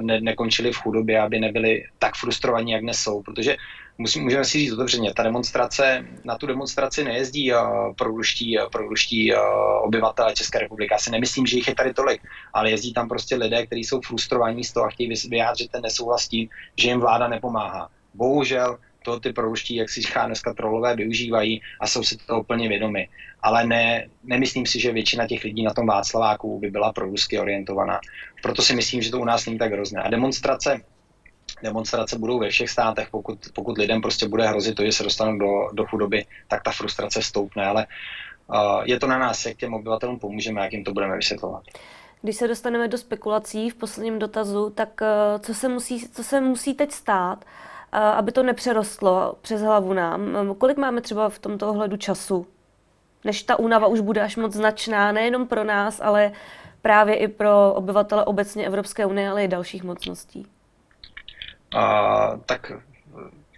ne, 0.00 0.20
nekončili 0.20 0.72
v 0.72 0.76
chudobě, 0.76 1.20
aby 1.20 1.40
nebyli 1.40 1.84
tak 1.98 2.14
frustrovaní, 2.14 2.72
jak 2.72 2.82
dnes 2.82 2.98
jsou, 2.98 3.22
protože 3.22 3.56
musím, 3.98 4.22
můžeme 4.22 4.44
si 4.44 4.58
říct 4.58 4.72
otevřeně, 4.72 5.14
ta 5.14 5.22
demonstrace, 5.22 6.06
na 6.24 6.38
tu 6.38 6.46
demonstraci 6.46 7.04
nejezdí 7.04 7.52
uh, 7.52 7.58
proruští, 7.94 8.58
proruští 8.72 9.34
uh, 9.34 9.40
obyvatele 9.82 10.34
České 10.34 10.58
republiky. 10.58 10.94
Já 10.94 10.98
si 10.98 11.10
nemyslím, 11.10 11.46
že 11.46 11.56
jich 11.56 11.68
je 11.68 11.74
tady 11.74 11.94
tolik, 11.94 12.22
ale 12.52 12.70
jezdí 12.70 12.92
tam 12.92 13.08
prostě 13.08 13.36
lidé, 13.36 13.66
kteří 13.66 13.84
jsou 13.84 14.00
frustrovaní 14.00 14.64
z 14.64 14.72
toho 14.72 14.86
a 14.86 14.90
chtějí 14.90 15.12
vyjádřit 15.28 15.70
ten 15.70 15.82
nesouhlas 15.82 16.28
tím, 16.28 16.48
že 16.76 16.88
jim 16.88 17.00
vláda 17.00 17.28
nepomáhá. 17.28 17.88
Bohužel 18.14 18.78
to 19.06 19.20
ty 19.20 19.32
proruští, 19.32 19.76
jak 19.76 19.90
si 19.90 20.00
říká 20.00 20.26
dneska 20.26 20.54
trolové, 20.54 20.96
využívají 20.96 21.62
a 21.80 21.86
jsou 21.86 22.02
si 22.02 22.16
to 22.16 22.40
úplně 22.40 22.68
vědomi. 22.68 23.08
Ale 23.42 23.66
ne, 23.66 24.08
nemyslím 24.24 24.66
si, 24.66 24.80
že 24.80 24.92
většina 24.92 25.26
těch 25.26 25.44
lidí 25.44 25.62
na 25.62 25.74
tom 25.74 25.86
Václaváku 25.86 26.58
by 26.58 26.70
byla 26.70 26.92
prorusky 26.92 27.38
orientovaná. 27.38 28.00
Proto 28.42 28.62
si 28.62 28.74
myslím, 28.74 29.02
že 29.02 29.10
to 29.10 29.20
u 29.20 29.24
nás 29.24 29.46
není 29.46 29.58
tak 29.58 29.72
hrozné. 29.72 30.02
A 30.02 30.10
demonstrace, 30.10 30.80
demonstrace 31.62 32.18
budou 32.18 32.38
ve 32.38 32.50
všech 32.50 32.70
státech, 32.70 33.08
pokud, 33.10 33.38
pokud 33.54 33.78
lidem 33.78 34.00
prostě 34.00 34.28
bude 34.28 34.48
hrozit 34.48 34.74
to, 34.74 34.84
že 34.84 34.92
se 34.92 35.02
dostanou 35.02 35.38
do, 35.38 35.50
do 35.72 35.86
chudoby, 35.86 36.24
tak 36.48 36.62
ta 36.62 36.70
frustrace 36.70 37.22
stoupne. 37.22 37.66
Ale 37.66 37.86
uh, 37.86 38.82
je 38.84 38.98
to 38.98 39.06
na 39.06 39.18
nás, 39.18 39.46
jak 39.46 39.56
těm 39.56 39.74
obyvatelům 39.74 40.18
pomůžeme, 40.18 40.60
jak 40.60 40.72
jim 40.72 40.84
to 40.84 40.92
budeme 40.92 41.16
vysvětlovat. 41.16 41.62
Když 42.22 42.36
se 42.36 42.48
dostaneme 42.48 42.88
do 42.88 42.98
spekulací 42.98 43.70
v 43.70 43.74
posledním 43.74 44.18
dotazu, 44.18 44.70
tak 44.70 45.00
uh, 45.00 45.40
co 45.40 45.54
se 45.54 45.68
musí, 45.68 46.08
co 46.08 46.24
se 46.24 46.40
musí 46.40 46.74
teď 46.74 46.92
stát, 46.92 47.44
aby 47.92 48.32
to 48.32 48.42
nepřerostlo 48.42 49.34
přes 49.42 49.62
hlavu 49.62 49.92
nám. 49.92 50.54
Kolik 50.58 50.76
máme 50.76 51.00
třeba 51.00 51.28
v 51.28 51.38
tomto 51.38 51.70
ohledu 51.70 51.96
času, 51.96 52.46
než 53.24 53.42
ta 53.42 53.58
únava 53.58 53.86
už 53.86 54.00
bude 54.00 54.20
až 54.20 54.36
moc 54.36 54.52
značná, 54.52 55.12
nejenom 55.12 55.46
pro 55.46 55.64
nás, 55.64 56.00
ale 56.00 56.32
právě 56.82 57.14
i 57.14 57.28
pro 57.28 57.72
obyvatele 57.74 58.24
obecně 58.24 58.66
Evropské 58.66 59.06
unie, 59.06 59.28
ale 59.28 59.44
i 59.44 59.48
dalších 59.48 59.84
mocností? 59.84 60.46
A, 61.76 62.36
tak 62.46 62.72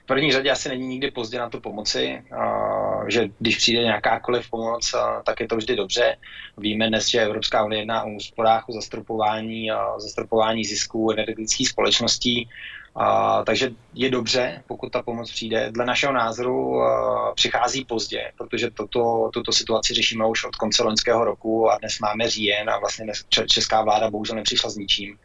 v 0.02 0.06
první 0.06 0.32
řadě 0.32 0.50
asi 0.50 0.68
není 0.68 0.86
nikdy 0.86 1.10
pozdě 1.10 1.38
na 1.38 1.50
to 1.50 1.60
pomoci, 1.60 2.22
a, 2.32 3.02
že 3.08 3.28
když 3.38 3.56
přijde 3.56 3.82
nějakákoliv 3.82 4.50
pomoc, 4.50 4.94
a, 4.94 5.22
tak 5.26 5.40
je 5.40 5.48
to 5.48 5.56
vždy 5.56 5.76
dobře. 5.76 6.16
Víme 6.56 6.88
dnes, 6.88 7.08
že 7.08 7.20
Evropská 7.20 7.64
unie 7.64 7.80
jedná 7.80 8.02
o 8.02 8.10
úsporách, 8.10 8.68
o 8.68 8.72
zastropování, 8.72 9.70
a, 9.70 9.98
zastropování 9.98 10.64
zisků 10.64 11.10
energetických 11.10 11.68
společností. 11.68 12.48
A, 12.94 13.42
takže 13.44 13.70
je 13.94 14.10
dobře, 14.10 14.62
pokud 14.66 14.92
ta 14.92 15.02
pomoc 15.02 15.30
přijde. 15.30 15.70
Dle 15.72 15.84
našeho 15.84 16.12
názoru 16.12 16.82
a, 16.82 17.34
přichází 17.34 17.84
pozdě, 17.84 18.32
protože 18.38 18.70
toto, 18.70 19.30
tuto 19.32 19.52
situaci 19.52 19.94
řešíme 19.94 20.26
už 20.26 20.44
od 20.44 20.56
konce 20.56 20.82
loňského 20.82 21.24
roku 21.24 21.70
a 21.70 21.78
dnes 21.78 21.98
máme 21.98 22.30
říjen 22.30 22.70
a 22.70 22.78
vlastně 22.78 23.06
česká 23.46 23.82
vláda 23.82 24.10
bohužel 24.10 24.36
nepřišla 24.36 24.70
s 24.70 24.76
ničím. 24.76 25.18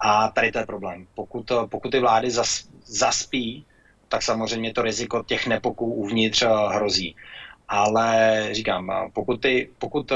A 0.00 0.28
tady 0.28 0.52
to 0.52 0.58
je 0.58 0.66
problém. 0.66 1.06
Pokud, 1.14 1.52
pokud 1.70 1.90
ty 1.90 2.00
vlády 2.00 2.30
zas, 2.30 2.68
zaspí, 2.84 3.66
tak 4.08 4.22
samozřejmě 4.22 4.72
to 4.72 4.82
riziko 4.82 5.22
těch 5.22 5.46
nepoků 5.46 5.86
uvnitř 5.94 6.42
hrozí. 6.68 7.16
Ale 7.68 8.48
říkám, 8.52 9.10
pokud, 9.12 9.40
ty, 9.40 9.70
pokud 9.78 10.12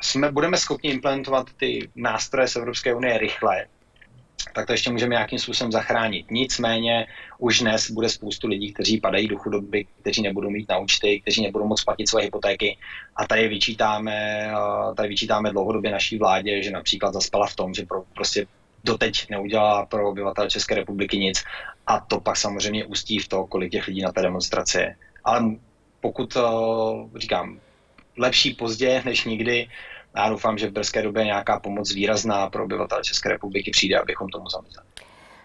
jsme, 0.00 0.32
budeme 0.32 0.56
schopni 0.56 0.90
implementovat 0.90 1.46
ty 1.56 1.90
nástroje 1.96 2.48
z 2.48 2.56
Evropské 2.56 2.94
unie 2.94 3.18
rychle, 3.18 3.66
tak 4.52 4.66
to 4.66 4.72
ještě 4.72 4.90
můžeme 4.90 5.10
nějakým 5.10 5.38
způsobem 5.38 5.72
zachránit. 5.72 6.30
Nicméně 6.30 7.06
už 7.38 7.60
dnes 7.60 7.90
bude 7.90 8.08
spoustu 8.08 8.48
lidí, 8.48 8.72
kteří 8.72 9.00
padají 9.00 9.28
do 9.28 9.38
chudoby, 9.38 9.86
kteří 10.00 10.22
nebudou 10.22 10.50
mít 10.50 10.68
na 10.68 10.78
účty, 10.78 11.20
kteří 11.20 11.42
nebudou 11.42 11.66
moct 11.66 11.84
platit 11.84 12.08
své 12.08 12.22
hypotéky. 12.22 12.76
A 13.16 13.26
tady 13.26 13.48
vyčítáme, 13.48 14.48
tady 14.96 15.08
vyčítáme 15.08 15.50
dlouhodobě 15.50 15.90
naší 15.90 16.18
vládě, 16.18 16.62
že 16.62 16.70
například 16.70 17.14
zaspala 17.14 17.46
v 17.46 17.56
tom, 17.56 17.74
že 17.74 17.86
pro, 17.86 18.02
prostě 18.14 18.46
doteď 18.84 19.30
neudělala 19.30 19.86
pro 19.86 20.08
obyvatele 20.08 20.50
České 20.50 20.74
republiky 20.74 21.18
nic. 21.18 21.44
A 21.86 22.00
to 22.00 22.20
pak 22.20 22.36
samozřejmě 22.36 22.84
ústí 22.84 23.18
v 23.18 23.28
to, 23.28 23.46
kolik 23.46 23.72
těch 23.72 23.86
lidí 23.86 24.02
na 24.02 24.12
té 24.12 24.22
demonstraci 24.22 24.78
je. 24.78 24.96
Ale 25.24 25.44
pokud, 26.00 26.36
říkám, 27.16 27.60
lepší 28.18 28.54
pozdě 28.54 29.02
než 29.04 29.24
nikdy, 29.24 29.68
já 30.16 30.28
doufám, 30.28 30.58
že 30.58 30.68
v 30.68 30.72
brzké 30.72 31.02
době 31.02 31.24
nějaká 31.24 31.60
pomoc 31.60 31.94
výrazná 31.94 32.50
pro 32.50 32.64
obyvatele 32.64 33.02
České 33.02 33.28
republiky 33.28 33.70
přijde, 33.70 33.98
abychom 33.98 34.28
tomu 34.28 34.48
zamezili. 34.48 34.86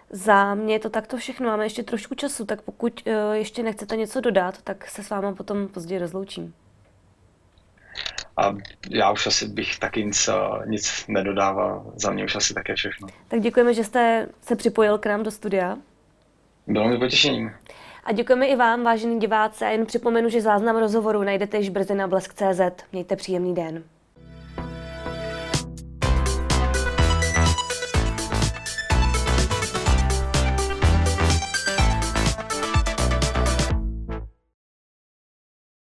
Za 0.09 0.53
mě 0.53 0.75
je 0.75 0.79
to 0.79 0.89
takto 0.89 1.17
všechno. 1.17 1.49
Máme 1.49 1.65
ještě 1.65 1.83
trošku 1.83 2.15
času, 2.15 2.45
tak 2.45 2.61
pokud 2.61 3.03
uh, 3.07 3.13
ještě 3.33 3.63
nechcete 3.63 3.95
něco 3.95 4.21
dodat, 4.21 4.61
tak 4.61 4.87
se 4.87 5.03
s 5.03 5.09
váma 5.09 5.35
potom 5.35 5.67
později 5.67 5.99
rozloučím. 5.99 6.53
A 8.37 8.55
já 8.89 9.11
už 9.11 9.27
asi 9.27 9.47
bych 9.47 9.79
taky 9.79 10.05
nic, 10.05 10.27
eh, 10.27 10.33
nic 10.65 11.05
nedodával. 11.07 11.93
Za 11.95 12.11
mě 12.11 12.25
už 12.25 12.35
asi 12.35 12.53
také 12.53 12.75
všechno. 12.75 13.07
Tak 13.27 13.41
děkujeme, 13.41 13.73
že 13.73 13.83
jste 13.83 14.27
se 14.41 14.55
připojil 14.55 14.97
k 14.97 15.05
nám 15.05 15.23
do 15.23 15.31
studia. 15.31 15.77
Bylo 16.67 16.87
mi 16.87 16.97
potěšením. 16.97 17.51
A 18.03 18.11
děkujeme 18.11 18.47
i 18.47 18.55
vám, 18.55 18.83
vážení 18.83 19.19
diváci, 19.19 19.65
a 19.65 19.69
jen 19.69 19.85
připomenu, 19.85 20.29
že 20.29 20.41
záznam 20.41 20.77
rozhovoru 20.77 21.23
najdete 21.23 21.57
již 21.57 21.69
brzy 21.69 21.95
na 21.95 22.07
blesk.cz. 22.07 22.83
Mějte 22.91 23.15
příjemný 23.15 23.55
den. 23.55 23.83